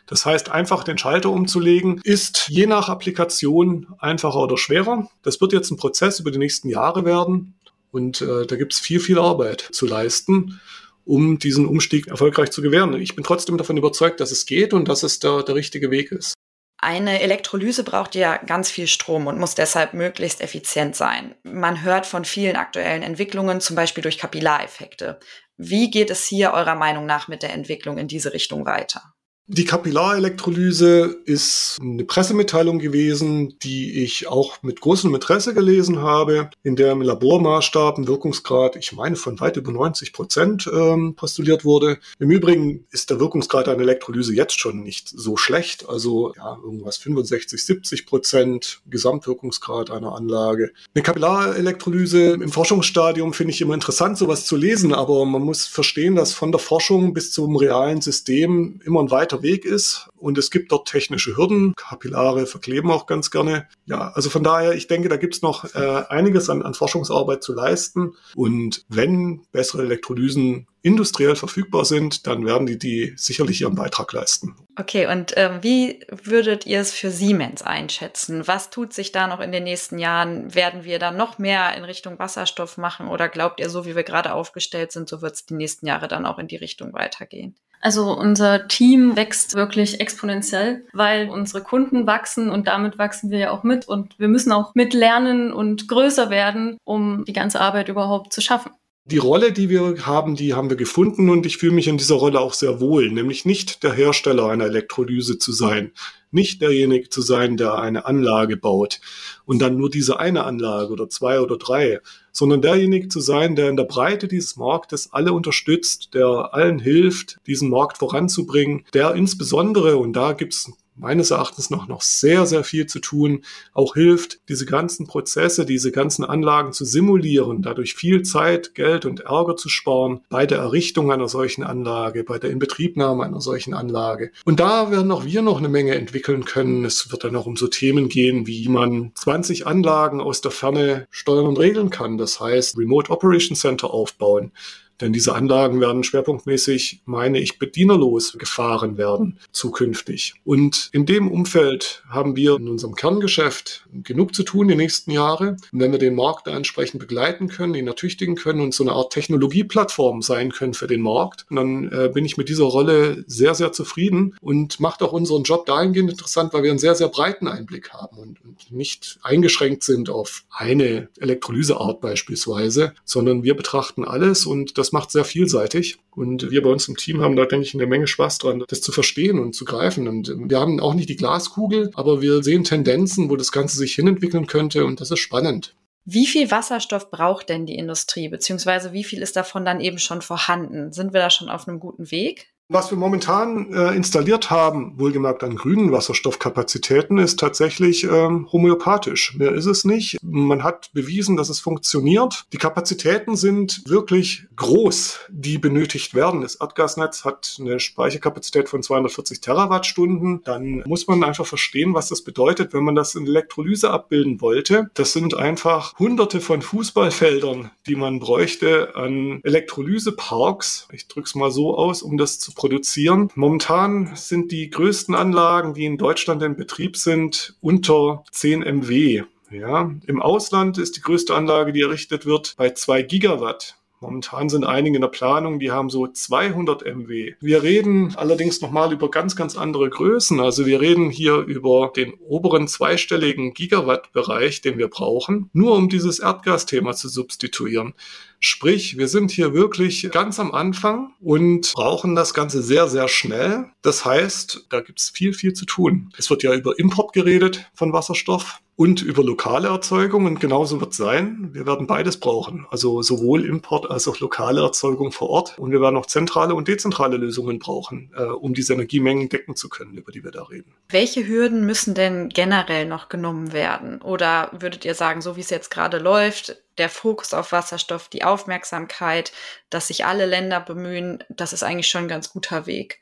Das 0.06 0.24
heißt, 0.24 0.50
einfach 0.50 0.84
den 0.84 0.96
Schalter 0.96 1.30
umzulegen, 1.30 2.00
ist 2.02 2.48
je 2.48 2.66
nach 2.66 2.88
Applikation 2.88 3.88
einfacher 3.98 4.38
oder 4.38 4.56
schwerer. 4.56 5.10
Das 5.22 5.40
wird 5.40 5.52
jetzt 5.52 5.70
ein 5.70 5.76
Prozess 5.76 6.18
über 6.18 6.30
die 6.30 6.38
nächsten 6.38 6.70
Jahre 6.70 7.04
werden. 7.04 7.54
Und 7.90 8.22
äh, 8.22 8.46
da 8.46 8.56
gibt 8.56 8.72
es 8.72 8.80
viel, 8.80 9.00
viel 9.00 9.18
Arbeit 9.18 9.68
zu 9.72 9.86
leisten, 9.86 10.60
um 11.04 11.38
diesen 11.38 11.66
Umstieg 11.66 12.06
erfolgreich 12.06 12.50
zu 12.50 12.62
gewähren. 12.62 12.94
Ich 13.00 13.14
bin 13.14 13.24
trotzdem 13.24 13.58
davon 13.58 13.76
überzeugt, 13.76 14.20
dass 14.20 14.30
es 14.30 14.46
geht 14.46 14.72
und 14.72 14.88
dass 14.88 15.02
es 15.02 15.18
der, 15.18 15.42
der 15.42 15.56
richtige 15.56 15.90
Weg 15.90 16.10
ist. 16.10 16.34
Eine 16.78 17.20
Elektrolyse 17.22 17.84
braucht 17.84 18.14
ja 18.14 18.36
ganz 18.36 18.70
viel 18.70 18.86
Strom 18.86 19.26
und 19.26 19.38
muss 19.38 19.54
deshalb 19.54 19.94
möglichst 19.94 20.42
effizient 20.42 20.94
sein. 20.94 21.34
Man 21.42 21.82
hört 21.82 22.06
von 22.06 22.26
vielen 22.26 22.56
aktuellen 22.56 23.02
Entwicklungen, 23.02 23.62
zum 23.62 23.76
Beispiel 23.76 24.02
durch 24.02 24.18
Kapillareffekte. 24.18 25.18
Wie 25.56 25.90
geht 25.90 26.10
es 26.10 26.26
hier 26.26 26.52
eurer 26.52 26.74
Meinung 26.74 27.06
nach 27.06 27.28
mit 27.28 27.42
der 27.42 27.52
Entwicklung 27.52 27.98
in 27.98 28.08
diese 28.08 28.32
Richtung 28.32 28.66
weiter? 28.66 29.15
Die 29.48 29.64
Kapillarelektrolyse 29.64 31.20
ist 31.24 31.78
eine 31.80 32.02
Pressemitteilung 32.02 32.80
gewesen, 32.80 33.56
die 33.62 34.02
ich 34.02 34.26
auch 34.26 34.60
mit 34.64 34.80
großem 34.80 35.14
Interesse 35.14 35.54
gelesen 35.54 36.00
habe, 36.00 36.50
in 36.64 36.74
der 36.74 36.90
im 36.90 37.00
Labormaßstab 37.00 37.96
ein 37.96 38.08
Wirkungsgrad, 38.08 38.74
ich 38.74 38.92
meine, 38.92 39.14
von 39.14 39.38
weit 39.38 39.56
über 39.56 39.70
90 39.70 40.12
Prozent 40.12 40.68
ähm, 40.74 41.14
postuliert 41.14 41.64
wurde. 41.64 41.98
Im 42.18 42.32
Übrigen 42.32 42.86
ist 42.90 43.08
der 43.10 43.20
Wirkungsgrad 43.20 43.68
einer 43.68 43.82
Elektrolyse 43.82 44.34
jetzt 44.34 44.58
schon 44.58 44.82
nicht 44.82 45.10
so 45.10 45.36
schlecht, 45.36 45.88
also 45.88 46.34
ja, 46.36 46.58
irgendwas 46.64 46.96
65, 46.96 47.64
70 47.64 48.06
Prozent 48.06 48.80
Gesamtwirkungsgrad 48.86 49.92
einer 49.92 50.16
Anlage. 50.16 50.72
Eine 50.92 51.04
Kapillarelektrolyse 51.04 52.32
im 52.32 52.50
Forschungsstadium 52.50 53.32
finde 53.32 53.52
ich 53.52 53.60
immer 53.60 53.74
interessant, 53.74 54.18
sowas 54.18 54.44
zu 54.44 54.56
lesen, 54.56 54.92
aber 54.92 55.24
man 55.24 55.42
muss 55.42 55.66
verstehen, 55.66 56.16
dass 56.16 56.32
von 56.32 56.50
der 56.50 56.58
Forschung 56.58 57.14
bis 57.14 57.30
zum 57.30 57.54
realen 57.54 58.00
System 58.00 58.80
immer 58.84 59.00
ein 59.04 59.12
weiter 59.12 59.35
Weg 59.42 59.64
ist 59.64 60.08
und 60.18 60.38
es 60.38 60.50
gibt 60.50 60.72
dort 60.72 60.88
technische 60.88 61.36
Hürden. 61.36 61.74
Kapillare 61.74 62.46
verkleben 62.46 62.90
auch 62.90 63.06
ganz 63.06 63.30
gerne. 63.30 63.68
Ja, 63.86 64.12
also 64.14 64.30
von 64.30 64.42
daher, 64.42 64.72
ich 64.72 64.86
denke, 64.86 65.08
da 65.08 65.16
gibt 65.16 65.34
es 65.34 65.42
noch 65.42 65.74
äh, 65.74 66.04
einiges 66.08 66.50
an, 66.50 66.62
an 66.62 66.74
Forschungsarbeit 66.74 67.42
zu 67.42 67.54
leisten 67.54 68.14
und 68.34 68.84
wenn 68.88 69.42
bessere 69.52 69.82
Elektrolysen 69.82 70.66
industriell 70.86 71.34
verfügbar 71.34 71.84
sind, 71.84 72.28
dann 72.28 72.46
werden 72.46 72.64
die 72.64 72.78
die 72.78 73.12
sicherlich 73.16 73.60
ihren 73.60 73.74
Beitrag 73.74 74.12
leisten. 74.12 74.54
Okay, 74.78 75.08
und 75.08 75.36
äh, 75.36 75.58
wie 75.60 76.04
würdet 76.10 76.64
ihr 76.64 76.78
es 76.78 76.92
für 76.92 77.10
Siemens 77.10 77.62
einschätzen? 77.62 78.46
Was 78.46 78.70
tut 78.70 78.92
sich 78.92 79.10
da 79.10 79.26
noch 79.26 79.40
in 79.40 79.50
den 79.50 79.64
nächsten 79.64 79.98
Jahren? 79.98 80.54
Werden 80.54 80.84
wir 80.84 81.00
da 81.00 81.10
noch 81.10 81.38
mehr 81.38 81.74
in 81.76 81.82
Richtung 81.82 82.20
Wasserstoff 82.20 82.78
machen 82.78 83.08
oder 83.08 83.28
glaubt 83.28 83.58
ihr, 83.58 83.68
so 83.68 83.84
wie 83.84 83.96
wir 83.96 84.04
gerade 84.04 84.32
aufgestellt 84.32 84.92
sind, 84.92 85.08
so 85.08 85.22
wird 85.22 85.34
es 85.34 85.44
die 85.44 85.54
nächsten 85.54 85.86
Jahre 85.86 86.06
dann 86.06 86.24
auch 86.24 86.38
in 86.38 86.46
die 86.46 86.54
Richtung 86.54 86.92
weitergehen? 86.92 87.56
Also 87.80 88.12
unser 88.12 88.68
Team 88.68 89.16
wächst 89.16 89.54
wirklich 89.54 90.00
exponentiell, 90.06 90.86
weil 90.92 91.28
unsere 91.28 91.64
Kunden 91.64 92.06
wachsen 92.06 92.48
und 92.48 92.68
damit 92.68 92.96
wachsen 92.96 93.30
wir 93.30 93.38
ja 93.38 93.50
auch 93.50 93.64
mit 93.64 93.88
und 93.88 94.16
wir 94.20 94.28
müssen 94.28 94.52
auch 94.52 94.76
mitlernen 94.76 95.52
und 95.52 95.88
größer 95.88 96.30
werden, 96.30 96.78
um 96.84 97.24
die 97.24 97.32
ganze 97.32 97.60
Arbeit 97.60 97.88
überhaupt 97.88 98.32
zu 98.32 98.40
schaffen. 98.40 98.70
Die 99.08 99.18
Rolle, 99.18 99.52
die 99.52 99.68
wir 99.68 100.04
haben, 100.04 100.34
die 100.34 100.54
haben 100.54 100.68
wir 100.68 100.76
gefunden 100.76 101.30
und 101.30 101.46
ich 101.46 101.58
fühle 101.58 101.74
mich 101.74 101.86
in 101.86 101.96
dieser 101.96 102.16
Rolle 102.16 102.40
auch 102.40 102.54
sehr 102.54 102.80
wohl, 102.80 103.08
nämlich 103.08 103.44
nicht 103.44 103.84
der 103.84 103.92
Hersteller 103.92 104.48
einer 104.48 104.64
Elektrolyse 104.64 105.38
zu 105.38 105.52
sein, 105.52 105.92
nicht 106.32 106.60
derjenige 106.60 107.08
zu 107.08 107.22
sein, 107.22 107.56
der 107.56 107.78
eine 107.78 108.04
Anlage 108.04 108.56
baut 108.56 109.00
und 109.44 109.60
dann 109.60 109.76
nur 109.76 109.90
diese 109.90 110.18
eine 110.18 110.42
Anlage 110.42 110.92
oder 110.92 111.08
zwei 111.08 111.40
oder 111.40 111.56
drei, 111.56 112.00
sondern 112.32 112.62
derjenige 112.62 113.06
zu 113.06 113.20
sein, 113.20 113.54
der 113.54 113.68
in 113.68 113.76
der 113.76 113.84
Breite 113.84 114.26
dieses 114.26 114.56
Marktes 114.56 115.12
alle 115.12 115.32
unterstützt, 115.32 116.12
der 116.14 116.52
allen 116.52 116.80
hilft, 116.80 117.38
diesen 117.46 117.70
Markt 117.70 117.98
voranzubringen, 117.98 118.86
der 118.92 119.14
insbesondere, 119.14 119.98
und 119.98 120.14
da 120.14 120.32
gibt's 120.32 120.72
meines 120.96 121.30
Erachtens 121.30 121.70
noch, 121.70 121.88
noch 121.88 122.02
sehr, 122.02 122.46
sehr 122.46 122.64
viel 122.64 122.86
zu 122.86 123.00
tun, 123.00 123.44
auch 123.72 123.94
hilft, 123.94 124.40
diese 124.48 124.66
ganzen 124.66 125.06
Prozesse, 125.06 125.66
diese 125.66 125.92
ganzen 125.92 126.24
Anlagen 126.24 126.72
zu 126.72 126.84
simulieren, 126.84 127.62
dadurch 127.62 127.94
viel 127.94 128.22
Zeit, 128.22 128.74
Geld 128.74 129.04
und 129.04 129.20
Ärger 129.20 129.56
zu 129.56 129.68
sparen 129.68 130.20
bei 130.28 130.46
der 130.46 130.58
Errichtung 130.58 131.12
einer 131.12 131.28
solchen 131.28 131.64
Anlage, 131.64 132.24
bei 132.24 132.38
der 132.38 132.50
Inbetriebnahme 132.50 133.24
einer 133.24 133.40
solchen 133.40 133.74
Anlage. 133.74 134.30
Und 134.44 134.60
da 134.60 134.90
werden 134.90 135.10
auch 135.12 135.24
wir 135.24 135.42
noch 135.42 135.58
eine 135.58 135.68
Menge 135.68 135.94
entwickeln 135.94 136.44
können. 136.44 136.84
Es 136.84 137.10
wird 137.10 137.24
dann 137.24 137.36
auch 137.36 137.46
um 137.46 137.56
so 137.56 137.68
Themen 137.68 138.08
gehen, 138.08 138.46
wie 138.46 138.68
man 138.68 139.12
20 139.14 139.66
Anlagen 139.66 140.20
aus 140.20 140.40
der 140.40 140.50
Ferne 140.50 141.06
steuern 141.10 141.46
und 141.46 141.58
regeln 141.58 141.90
kann. 141.90 142.18
Das 142.18 142.40
heißt, 142.40 142.78
Remote 142.78 143.10
Operation 143.10 143.56
Center 143.56 143.92
aufbauen 143.92 144.52
denn 145.00 145.12
diese 145.12 145.34
Anlagen 145.34 145.80
werden 145.80 146.04
schwerpunktmäßig, 146.04 147.02
meine 147.04 147.38
ich, 147.38 147.58
bedienerlos 147.58 148.36
gefahren 148.38 148.96
werden 148.96 149.38
zukünftig. 149.52 150.34
Und 150.44 150.88
in 150.92 151.06
dem 151.06 151.30
Umfeld 151.30 152.02
haben 152.08 152.36
wir 152.36 152.56
in 152.56 152.68
unserem 152.68 152.94
Kerngeschäft 152.94 153.86
genug 154.02 154.34
zu 154.34 154.42
tun 154.42 154.68
die 154.68 154.74
nächsten 154.74 155.10
Jahre. 155.10 155.56
Und 155.72 155.80
wenn 155.80 155.92
wir 155.92 155.98
den 155.98 156.14
Markt 156.14 156.46
da 156.46 156.56
entsprechend 156.56 157.00
begleiten 157.00 157.48
können, 157.48 157.74
ihn 157.74 157.86
ertüchtigen 157.86 158.36
können 158.36 158.60
und 158.60 158.74
so 158.74 158.84
eine 158.84 158.92
Art 158.92 159.12
Technologieplattform 159.12 160.22
sein 160.22 160.50
können 160.50 160.74
für 160.74 160.86
den 160.86 161.02
Markt, 161.02 161.46
dann 161.50 161.90
äh, 161.92 162.10
bin 162.12 162.24
ich 162.24 162.36
mit 162.36 162.48
dieser 162.48 162.64
Rolle 162.64 163.24
sehr, 163.26 163.54
sehr 163.54 163.72
zufrieden 163.72 164.36
und 164.40 164.80
macht 164.80 165.02
auch 165.02 165.12
unseren 165.12 165.42
Job 165.42 165.66
dahingehend 165.66 166.10
interessant, 166.10 166.52
weil 166.52 166.62
wir 166.62 166.70
einen 166.70 166.78
sehr, 166.78 166.94
sehr 166.94 167.08
breiten 167.08 167.48
Einblick 167.48 167.90
haben 167.90 168.18
und, 168.18 168.42
und 168.44 168.70
nicht 168.70 169.18
eingeschränkt 169.22 169.82
sind 169.82 170.08
auf 170.08 170.44
eine 170.50 171.08
Elektrolyseart 171.18 172.00
beispielsweise, 172.00 172.94
sondern 173.04 173.42
wir 173.42 173.56
betrachten 173.56 174.04
alles 174.04 174.46
und 174.46 174.78
das 174.78 174.85
das 174.86 174.92
macht 174.92 175.10
sehr 175.10 175.24
vielseitig. 175.24 175.98
Und 176.14 176.50
wir 176.50 176.62
bei 176.62 176.70
uns 176.70 176.86
im 176.86 176.96
Team 176.96 177.20
haben 177.20 177.34
da, 177.34 177.44
denke 177.44 177.66
ich, 177.66 177.74
eine 177.74 177.86
Menge 177.86 178.06
Spaß 178.06 178.38
dran, 178.38 178.64
das 178.68 178.80
zu 178.80 178.92
verstehen 178.92 179.40
und 179.40 179.54
zu 179.54 179.64
greifen. 179.64 180.06
Und 180.06 180.32
wir 180.36 180.60
haben 180.60 180.78
auch 180.80 180.94
nicht 180.94 181.08
die 181.08 181.16
Glaskugel, 181.16 181.90
aber 181.94 182.22
wir 182.22 182.42
sehen 182.44 182.62
Tendenzen, 182.62 183.28
wo 183.28 183.36
das 183.36 183.50
Ganze 183.50 183.76
sich 183.78 183.94
hinentwickeln 183.94 184.46
könnte. 184.46 184.84
Und 184.84 185.00
das 185.00 185.10
ist 185.10 185.18
spannend. 185.18 185.74
Wie 186.04 186.26
viel 186.26 186.52
Wasserstoff 186.52 187.10
braucht 187.10 187.48
denn 187.48 187.66
die 187.66 187.74
Industrie, 187.74 188.28
beziehungsweise 188.28 188.92
wie 188.92 189.02
viel 189.02 189.22
ist 189.22 189.34
davon 189.34 189.64
dann 189.64 189.80
eben 189.80 189.98
schon 189.98 190.22
vorhanden? 190.22 190.92
Sind 190.92 191.12
wir 191.12 191.20
da 191.20 191.30
schon 191.30 191.48
auf 191.48 191.66
einem 191.66 191.80
guten 191.80 192.12
Weg? 192.12 192.54
Was 192.68 192.90
wir 192.90 192.98
momentan 192.98 193.72
äh, 193.72 193.94
installiert 193.94 194.50
haben, 194.50 194.98
wohlgemerkt 194.98 195.44
an 195.44 195.54
grünen 195.54 195.92
Wasserstoffkapazitäten, 195.92 197.18
ist 197.18 197.38
tatsächlich 197.38 198.02
ähm, 198.02 198.48
homöopathisch. 198.50 199.36
Mehr 199.36 199.52
ist 199.52 199.66
es 199.66 199.84
nicht. 199.84 200.18
Man 200.20 200.64
hat 200.64 200.90
bewiesen, 200.92 201.36
dass 201.36 201.48
es 201.48 201.60
funktioniert. 201.60 202.44
Die 202.52 202.58
Kapazitäten 202.58 203.36
sind 203.36 203.84
wirklich 203.86 204.46
groß, 204.56 205.20
die 205.28 205.58
benötigt 205.58 206.16
werden. 206.16 206.40
Das 206.40 206.56
Erdgasnetz 206.56 207.24
hat 207.24 207.56
eine 207.60 207.78
Speicherkapazität 207.78 208.68
von 208.68 208.82
240 208.82 209.40
Terawattstunden. 209.40 210.42
Dann 210.44 210.82
muss 210.86 211.06
man 211.06 211.22
einfach 211.22 211.46
verstehen, 211.46 211.94
was 211.94 212.08
das 212.08 212.22
bedeutet, 212.22 212.74
wenn 212.74 212.82
man 212.82 212.96
das 212.96 213.14
in 213.14 213.28
Elektrolyse 213.28 213.90
abbilden 213.90 214.40
wollte. 214.40 214.90
Das 214.94 215.12
sind 215.12 215.36
einfach 215.36 215.96
hunderte 216.00 216.40
von 216.40 216.62
Fußballfeldern, 216.62 217.70
die 217.86 217.94
man 217.94 218.18
bräuchte 218.18 218.96
an 218.96 219.38
Elektrolyseparks. 219.44 220.88
Ich 220.90 221.06
drücke 221.06 221.28
es 221.28 221.36
mal 221.36 221.52
so 221.52 221.76
aus, 221.76 222.02
um 222.02 222.16
das 222.16 222.40
zu 222.40 222.55
produzieren. 222.56 223.30
Momentan 223.36 224.16
sind 224.16 224.50
die 224.50 224.68
größten 224.70 225.14
Anlagen, 225.14 225.74
die 225.74 225.84
in 225.84 225.98
Deutschland 225.98 226.42
in 226.42 226.56
Betrieb 226.56 226.96
sind, 226.96 227.56
unter 227.60 228.24
10 228.32 228.60
MW. 228.60 229.22
Ja, 229.52 229.94
im 230.08 230.20
Ausland 230.20 230.76
ist 230.76 230.96
die 230.96 231.00
größte 231.00 231.32
Anlage, 231.34 231.72
die 231.72 231.82
errichtet 231.82 232.26
wird, 232.26 232.54
bei 232.56 232.70
2 232.70 233.02
Gigawatt. 233.02 233.76
Momentan 234.00 234.50
sind 234.50 234.64
einige 234.64 234.96
in 234.96 235.00
der 235.00 235.08
Planung, 235.08 235.58
die 235.58 235.70
haben 235.70 235.88
so 235.88 236.06
200 236.06 236.84
MW. 236.84 237.34
Wir 237.40 237.62
reden 237.62 238.14
allerdings 238.16 238.60
nochmal 238.60 238.92
über 238.92 239.10
ganz, 239.10 239.36
ganz 239.36 239.56
andere 239.56 239.88
Größen. 239.88 240.38
Also 240.38 240.66
wir 240.66 240.82
reden 240.82 241.08
hier 241.08 241.36
über 241.36 241.92
den 241.96 242.12
oberen 242.14 242.68
zweistelligen 242.68 243.54
Gigawatt-Bereich, 243.54 244.60
den 244.60 244.76
wir 244.76 244.88
brauchen, 244.88 245.48
nur 245.54 245.74
um 245.74 245.88
dieses 245.88 246.18
Erdgasthema 246.18 246.92
zu 246.92 247.08
substituieren. 247.08 247.94
Sprich, 248.40 248.96
wir 248.98 249.08
sind 249.08 249.30
hier 249.30 249.54
wirklich 249.54 250.08
ganz 250.12 250.38
am 250.38 250.52
Anfang 250.52 251.12
und 251.20 251.72
brauchen 251.74 252.14
das 252.14 252.34
Ganze 252.34 252.62
sehr, 252.62 252.88
sehr 252.88 253.08
schnell. 253.08 253.66
Das 253.82 254.04
heißt, 254.04 254.66
da 254.70 254.80
gibt 254.80 255.00
es 255.00 255.10
viel, 255.10 255.32
viel 255.32 255.52
zu 255.52 255.64
tun. 255.66 256.12
Es 256.18 256.30
wird 256.30 256.42
ja 256.42 256.54
über 256.54 256.78
Import 256.78 257.12
geredet 257.12 257.70
von 257.74 257.92
Wasserstoff 257.92 258.60
und 258.76 259.00
über 259.00 259.24
lokale 259.24 259.68
Erzeugung 259.68 260.26
und 260.26 260.38
genauso 260.38 260.80
wird 260.80 260.92
es 260.92 260.98
sein. 260.98 261.48
Wir 261.52 261.66
werden 261.66 261.86
beides 261.86 262.20
brauchen. 262.20 262.66
Also 262.70 263.00
sowohl 263.00 263.46
Import 263.46 263.90
als 263.90 264.06
auch 264.06 264.20
lokale 264.20 264.60
Erzeugung 264.60 265.12
vor 265.12 265.30
Ort. 265.30 265.58
Und 265.58 265.72
wir 265.72 265.80
werden 265.80 265.96
auch 265.96 266.06
zentrale 266.06 266.54
und 266.54 266.68
dezentrale 266.68 267.16
Lösungen 267.16 267.58
brauchen, 267.58 268.10
äh, 268.14 268.24
um 268.24 268.52
diese 268.52 268.74
Energiemengen 268.74 269.30
decken 269.30 269.56
zu 269.56 269.70
können, 269.70 269.96
über 269.96 270.12
die 270.12 270.22
wir 270.22 270.30
da 270.30 270.42
reden. 270.42 270.74
Welche 270.90 271.26
Hürden 271.26 271.64
müssen 271.64 271.94
denn 271.94 272.28
generell 272.28 272.86
noch 272.86 273.08
genommen 273.08 273.54
werden? 273.54 274.02
Oder 274.02 274.50
würdet 274.52 274.84
ihr 274.84 274.94
sagen, 274.94 275.22
so 275.22 275.36
wie 275.36 275.40
es 275.40 275.50
jetzt 275.50 275.70
gerade 275.70 275.98
läuft, 275.98 276.62
der 276.78 276.88
Fokus 276.88 277.34
auf 277.34 277.52
Wasserstoff, 277.52 278.08
die 278.08 278.24
Aufmerksamkeit, 278.24 279.32
dass 279.70 279.88
sich 279.88 280.04
alle 280.04 280.26
Länder 280.26 280.60
bemühen, 280.60 281.24
das 281.28 281.52
ist 281.52 281.62
eigentlich 281.62 281.88
schon 281.88 282.02
ein 282.02 282.08
ganz 282.08 282.30
guter 282.30 282.66
Weg. 282.66 283.00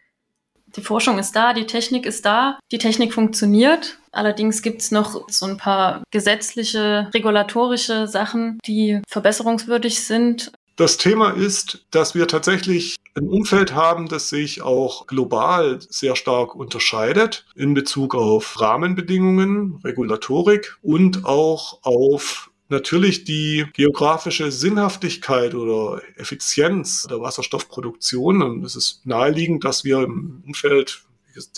Die 0.76 0.82
Forschung 0.82 1.18
ist 1.18 1.37
da, 1.37 1.52
die 1.52 1.66
Technik 1.66 2.04
ist 2.04 2.24
da, 2.24 2.58
die 2.72 2.78
Technik 2.78 3.14
funktioniert. 3.14 3.98
Allerdings 4.10 4.60
gibt 4.62 4.82
es 4.82 4.90
noch 4.90 5.28
so 5.28 5.46
ein 5.46 5.56
paar 5.56 6.02
gesetzliche, 6.10 7.10
regulatorische 7.14 8.08
Sachen, 8.08 8.58
die 8.66 9.00
verbesserungswürdig 9.08 10.04
sind. 10.04 10.52
Das 10.76 10.96
Thema 10.96 11.30
ist, 11.30 11.87
dass 11.92 12.16
wir 12.16 12.26
tatsächlich 12.26 12.96
ein 13.14 13.28
Umfeld 13.28 13.74
haben, 13.74 14.08
das 14.08 14.28
sich 14.28 14.62
auch 14.62 15.06
global 15.06 15.78
sehr 15.88 16.16
stark 16.16 16.56
unterscheidet 16.56 17.46
in 17.54 17.74
Bezug 17.74 18.16
auf 18.16 18.60
Rahmenbedingungen, 18.60 19.80
Regulatorik 19.84 20.76
und 20.82 21.24
auch 21.24 21.78
auf 21.84 22.50
natürlich 22.68 23.24
die 23.24 23.66
geografische 23.72 24.50
Sinnhaftigkeit 24.50 25.55
oder 25.55 26.03
Effizienz 26.16 27.07
der 27.09 27.20
Wasserstoffproduktion. 27.20 28.42
Und 28.42 28.64
es 28.64 28.77
ist 28.77 29.07
naheliegend, 29.07 29.64
dass 29.64 29.85
wir 29.85 29.98
im 30.00 30.42
Umfeld 30.46 31.05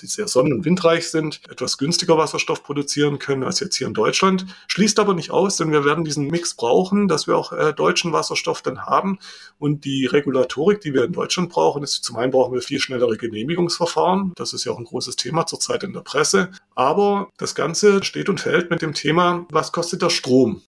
die 0.00 0.06
sehr 0.06 0.28
sonnen- 0.28 0.52
und 0.52 0.64
windreich 0.64 1.10
sind, 1.10 1.40
etwas 1.50 1.78
günstiger 1.78 2.16
Wasserstoff 2.16 2.62
produzieren 2.62 3.18
können 3.18 3.44
als 3.44 3.60
jetzt 3.60 3.76
hier 3.76 3.86
in 3.86 3.94
Deutschland. 3.94 4.46
Schließt 4.68 4.98
aber 4.98 5.14
nicht 5.14 5.30
aus, 5.30 5.56
denn 5.56 5.70
wir 5.70 5.84
werden 5.84 6.04
diesen 6.04 6.28
Mix 6.28 6.54
brauchen, 6.54 7.08
dass 7.08 7.26
wir 7.26 7.36
auch 7.36 7.52
äh, 7.52 7.72
deutschen 7.72 8.12
Wasserstoff 8.12 8.62
dann 8.62 8.86
haben. 8.86 9.18
Und 9.58 9.84
die 9.84 10.06
Regulatorik, 10.06 10.80
die 10.80 10.94
wir 10.94 11.04
in 11.04 11.12
Deutschland 11.12 11.50
brauchen, 11.50 11.82
ist 11.82 12.04
zum 12.04 12.16
einen 12.16 12.32
brauchen 12.32 12.54
wir 12.54 12.62
viel 12.62 12.80
schnellere 12.80 13.16
Genehmigungsverfahren. 13.16 14.32
Das 14.36 14.52
ist 14.52 14.64
ja 14.64 14.72
auch 14.72 14.78
ein 14.78 14.84
großes 14.84 15.16
Thema 15.16 15.46
zurzeit 15.46 15.82
in 15.82 15.92
der 15.92 16.00
Presse. 16.00 16.50
Aber 16.74 17.28
das 17.36 17.54
Ganze 17.54 18.02
steht 18.04 18.28
und 18.28 18.40
fällt 18.40 18.70
mit 18.70 18.82
dem 18.82 18.94
Thema, 18.94 19.46
was 19.50 19.72
kostet 19.72 20.02
der 20.02 20.10
Strom? 20.10 20.62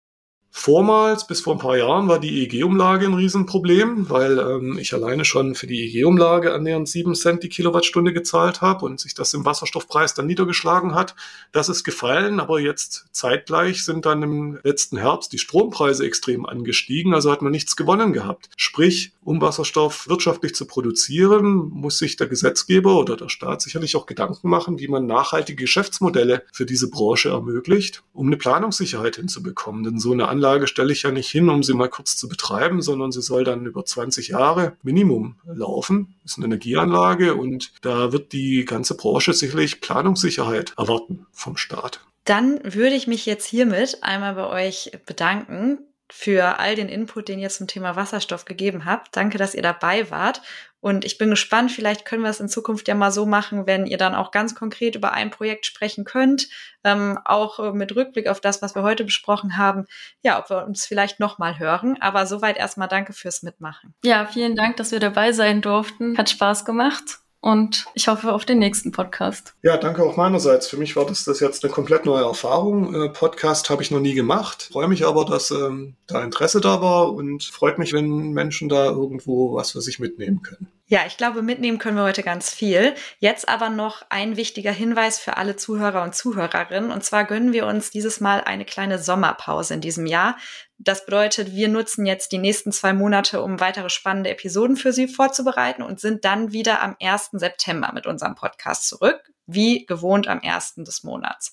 Vormals, 0.60 1.24
bis 1.24 1.40
vor 1.40 1.54
ein 1.54 1.60
paar 1.60 1.78
Jahren, 1.78 2.08
war 2.08 2.18
die 2.18 2.42
EEG-Umlage 2.42 3.06
ein 3.06 3.14
Riesenproblem, 3.14 4.10
weil 4.10 4.40
ähm, 4.40 4.76
ich 4.76 4.92
alleine 4.92 5.24
schon 5.24 5.54
für 5.54 5.68
die 5.68 5.84
EEG-Umlage 5.84 6.52
annähernd 6.52 6.88
7 6.88 7.14
Cent 7.14 7.44
die 7.44 7.48
Kilowattstunde 7.48 8.12
gezahlt 8.12 8.60
habe 8.60 8.84
und 8.84 8.98
sich 8.98 9.14
das 9.14 9.32
im 9.34 9.44
Wasserstoffpreis 9.44 10.14
dann 10.14 10.26
niedergeschlagen 10.26 10.96
hat. 10.96 11.14
Das 11.52 11.68
ist 11.68 11.84
gefallen, 11.84 12.40
aber 12.40 12.58
jetzt 12.58 13.06
zeitgleich 13.12 13.84
sind 13.84 14.04
dann 14.04 14.20
im 14.24 14.58
letzten 14.64 14.96
Herbst 14.96 15.32
die 15.32 15.38
Strompreise 15.38 16.04
extrem 16.04 16.44
angestiegen, 16.44 17.14
also 17.14 17.30
hat 17.30 17.40
man 17.40 17.52
nichts 17.52 17.76
gewonnen 17.76 18.12
gehabt. 18.12 18.50
Sprich, 18.56 19.12
um 19.22 19.40
Wasserstoff 19.40 20.08
wirtschaftlich 20.08 20.56
zu 20.56 20.66
produzieren, 20.66 21.68
muss 21.70 21.98
sich 21.98 22.16
der 22.16 22.26
Gesetzgeber 22.26 22.98
oder 22.98 23.16
der 23.16 23.28
Staat 23.28 23.62
sicherlich 23.62 23.94
auch 23.94 24.06
Gedanken 24.06 24.48
machen, 24.48 24.80
wie 24.80 24.88
man 24.88 25.06
nachhaltige 25.06 25.62
Geschäftsmodelle 25.62 26.42
für 26.52 26.66
diese 26.66 26.90
Branche 26.90 27.28
ermöglicht, 27.28 28.02
um 28.12 28.26
eine 28.26 28.36
Planungssicherheit 28.36 29.16
hinzubekommen. 29.16 29.84
Denn 29.84 30.00
so 30.00 30.12
eine 30.12 30.26
Anlage 30.26 30.47
stelle 30.66 30.92
ich 30.92 31.02
ja 31.02 31.10
nicht 31.10 31.30
hin, 31.30 31.48
um 31.48 31.62
sie 31.62 31.74
mal 31.74 31.88
kurz 31.88 32.16
zu 32.16 32.28
betreiben, 32.28 32.82
sondern 32.82 33.12
sie 33.12 33.22
soll 33.22 33.44
dann 33.44 33.66
über 33.66 33.84
20 33.84 34.28
Jahre 34.28 34.76
Minimum 34.82 35.36
laufen. 35.44 36.14
Das 36.22 36.32
ist 36.32 36.38
eine 36.38 36.46
Energieanlage 36.46 37.34
und 37.34 37.72
da 37.82 38.12
wird 38.12 38.32
die 38.32 38.64
ganze 38.64 38.96
Branche 38.96 39.32
sicherlich 39.32 39.80
Planungssicherheit 39.80 40.74
erwarten 40.76 41.26
vom 41.32 41.56
Staat. 41.56 42.00
Dann 42.24 42.60
würde 42.62 42.94
ich 42.94 43.06
mich 43.06 43.24
jetzt 43.26 43.46
hiermit 43.46 43.98
einmal 44.02 44.34
bei 44.34 44.48
euch 44.66 44.92
bedanken 45.06 45.78
für 46.10 46.58
all 46.58 46.74
den 46.74 46.88
Input, 46.88 47.28
den 47.28 47.38
ihr 47.38 47.50
zum 47.50 47.66
Thema 47.66 47.96
Wasserstoff 47.96 48.44
gegeben 48.44 48.84
habt. 48.84 49.16
Danke, 49.16 49.38
dass 49.38 49.54
ihr 49.54 49.62
dabei 49.62 50.10
wart. 50.10 50.40
Und 50.80 51.04
ich 51.04 51.18
bin 51.18 51.30
gespannt, 51.30 51.72
vielleicht 51.72 52.04
können 52.04 52.22
wir 52.22 52.30
es 52.30 52.40
in 52.40 52.48
Zukunft 52.48 52.88
ja 52.88 52.94
mal 52.94 53.10
so 53.10 53.26
machen, 53.26 53.66
wenn 53.66 53.86
ihr 53.86 53.98
dann 53.98 54.14
auch 54.14 54.30
ganz 54.30 54.54
konkret 54.54 54.94
über 54.94 55.12
ein 55.12 55.30
Projekt 55.30 55.66
sprechen 55.66 56.04
könnt, 56.04 56.48
ähm, 56.84 57.18
auch 57.24 57.58
äh, 57.58 57.72
mit 57.72 57.94
Rückblick 57.96 58.28
auf 58.28 58.40
das, 58.40 58.62
was 58.62 58.74
wir 58.74 58.82
heute 58.82 59.04
besprochen 59.04 59.56
haben. 59.56 59.86
Ja, 60.22 60.38
ob 60.38 60.50
wir 60.50 60.64
uns 60.64 60.86
vielleicht 60.86 61.20
nochmal 61.20 61.58
hören. 61.58 61.96
Aber 62.00 62.26
soweit 62.26 62.56
erstmal 62.56 62.88
danke 62.88 63.12
fürs 63.12 63.42
Mitmachen. 63.42 63.94
Ja, 64.04 64.26
vielen 64.26 64.54
Dank, 64.54 64.76
dass 64.76 64.92
wir 64.92 65.00
dabei 65.00 65.32
sein 65.32 65.62
durften. 65.62 66.16
Hat 66.16 66.30
Spaß 66.30 66.64
gemacht 66.64 67.18
und 67.40 67.86
ich 67.94 68.08
hoffe 68.08 68.32
auf 68.32 68.44
den 68.44 68.58
nächsten 68.58 68.92
Podcast. 68.92 69.54
Ja, 69.62 69.76
danke 69.76 70.02
auch 70.02 70.16
meinerseits. 70.16 70.68
Für 70.68 70.76
mich 70.76 70.96
war 70.96 71.06
das, 71.06 71.24
das 71.24 71.40
jetzt 71.40 71.64
eine 71.64 71.72
komplett 71.72 72.04
neue 72.04 72.24
Erfahrung. 72.24 72.94
Äh, 72.94 73.08
Podcast 73.10 73.70
habe 73.70 73.82
ich 73.82 73.90
noch 73.90 74.00
nie 74.00 74.14
gemacht. 74.14 74.70
Freue 74.72 74.88
mich 74.88 75.06
aber, 75.06 75.24
dass 75.24 75.50
ähm, 75.50 75.94
da 76.06 76.22
Interesse 76.22 76.60
da 76.60 76.80
war 76.82 77.12
und 77.12 77.44
freut 77.44 77.78
mich, 77.78 77.92
wenn 77.92 78.32
Menschen 78.32 78.68
da 78.68 78.86
irgendwo 78.86 79.54
was 79.54 79.72
für 79.72 79.80
sich 79.80 79.98
mitnehmen 79.98 80.42
können. 80.42 80.68
Ja, 80.90 81.04
ich 81.06 81.18
glaube, 81.18 81.42
mitnehmen 81.42 81.76
können 81.76 81.98
wir 81.98 82.02
heute 82.04 82.22
ganz 82.22 82.50
viel. 82.50 82.94
Jetzt 83.18 83.46
aber 83.46 83.68
noch 83.68 84.06
ein 84.08 84.38
wichtiger 84.38 84.72
Hinweis 84.72 85.18
für 85.18 85.36
alle 85.36 85.54
Zuhörer 85.54 86.02
und 86.02 86.14
Zuhörerinnen. 86.14 86.90
Und 86.90 87.04
zwar 87.04 87.24
gönnen 87.24 87.52
wir 87.52 87.66
uns 87.66 87.90
dieses 87.90 88.20
Mal 88.20 88.40
eine 88.40 88.64
kleine 88.64 88.98
Sommerpause 88.98 89.74
in 89.74 89.82
diesem 89.82 90.06
Jahr. 90.06 90.38
Das 90.78 91.04
bedeutet, 91.04 91.52
wir 91.52 91.68
nutzen 91.68 92.06
jetzt 92.06 92.32
die 92.32 92.38
nächsten 92.38 92.72
zwei 92.72 92.94
Monate, 92.94 93.42
um 93.42 93.60
weitere 93.60 93.90
spannende 93.90 94.30
Episoden 94.30 94.76
für 94.78 94.94
Sie 94.94 95.08
vorzubereiten 95.08 95.82
und 95.82 96.00
sind 96.00 96.24
dann 96.24 96.52
wieder 96.52 96.80
am 96.80 96.96
1. 97.02 97.32
September 97.32 97.92
mit 97.92 98.06
unserem 98.06 98.34
Podcast 98.34 98.88
zurück, 98.88 99.30
wie 99.44 99.84
gewohnt 99.84 100.26
am 100.26 100.40
1. 100.42 100.76
des 100.76 101.04
Monats. 101.04 101.52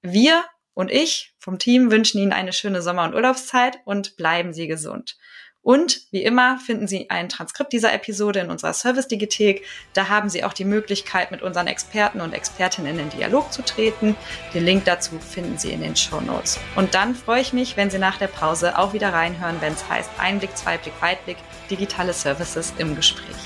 Wir 0.00 0.44
und 0.74 0.92
ich 0.92 1.34
vom 1.40 1.58
Team 1.58 1.90
wünschen 1.90 2.20
Ihnen 2.20 2.32
eine 2.32 2.52
schöne 2.52 2.82
Sommer- 2.82 3.04
und 3.04 3.14
Urlaubszeit 3.14 3.80
und 3.84 4.16
bleiben 4.16 4.52
Sie 4.52 4.68
gesund. 4.68 5.16
Und 5.62 6.00
wie 6.10 6.24
immer 6.24 6.58
finden 6.58 6.88
Sie 6.88 7.10
ein 7.10 7.28
Transkript 7.28 7.72
dieser 7.72 7.92
Episode 7.92 8.40
in 8.40 8.50
unserer 8.50 8.72
Service-Digithek. 8.72 9.64
Da 9.92 10.08
haben 10.08 10.30
Sie 10.30 10.42
auch 10.42 10.54
die 10.54 10.64
Möglichkeit, 10.64 11.30
mit 11.30 11.42
unseren 11.42 11.66
Experten 11.66 12.20
und 12.20 12.32
Expertinnen 12.32 12.98
in 12.98 13.10
Dialog 13.10 13.52
zu 13.52 13.62
treten. 13.62 14.16
Den 14.54 14.64
Link 14.64 14.84
dazu 14.86 15.18
finden 15.18 15.58
Sie 15.58 15.72
in 15.72 15.82
den 15.82 15.96
Show 15.96 16.20
Notes. 16.20 16.58
Und 16.76 16.94
dann 16.94 17.14
freue 17.14 17.42
ich 17.42 17.52
mich, 17.52 17.76
wenn 17.76 17.90
Sie 17.90 17.98
nach 17.98 18.16
der 18.16 18.28
Pause 18.28 18.78
auch 18.78 18.94
wieder 18.94 19.12
reinhören, 19.12 19.56
wenn 19.60 19.74
es 19.74 19.88
heißt 19.88 20.10
Einblick, 20.18 20.56
Zweiblick, 20.56 20.94
Weitblick, 21.00 21.36
digitale 21.70 22.14
Services 22.14 22.72
im 22.78 22.96
Gespräch. 22.96 23.36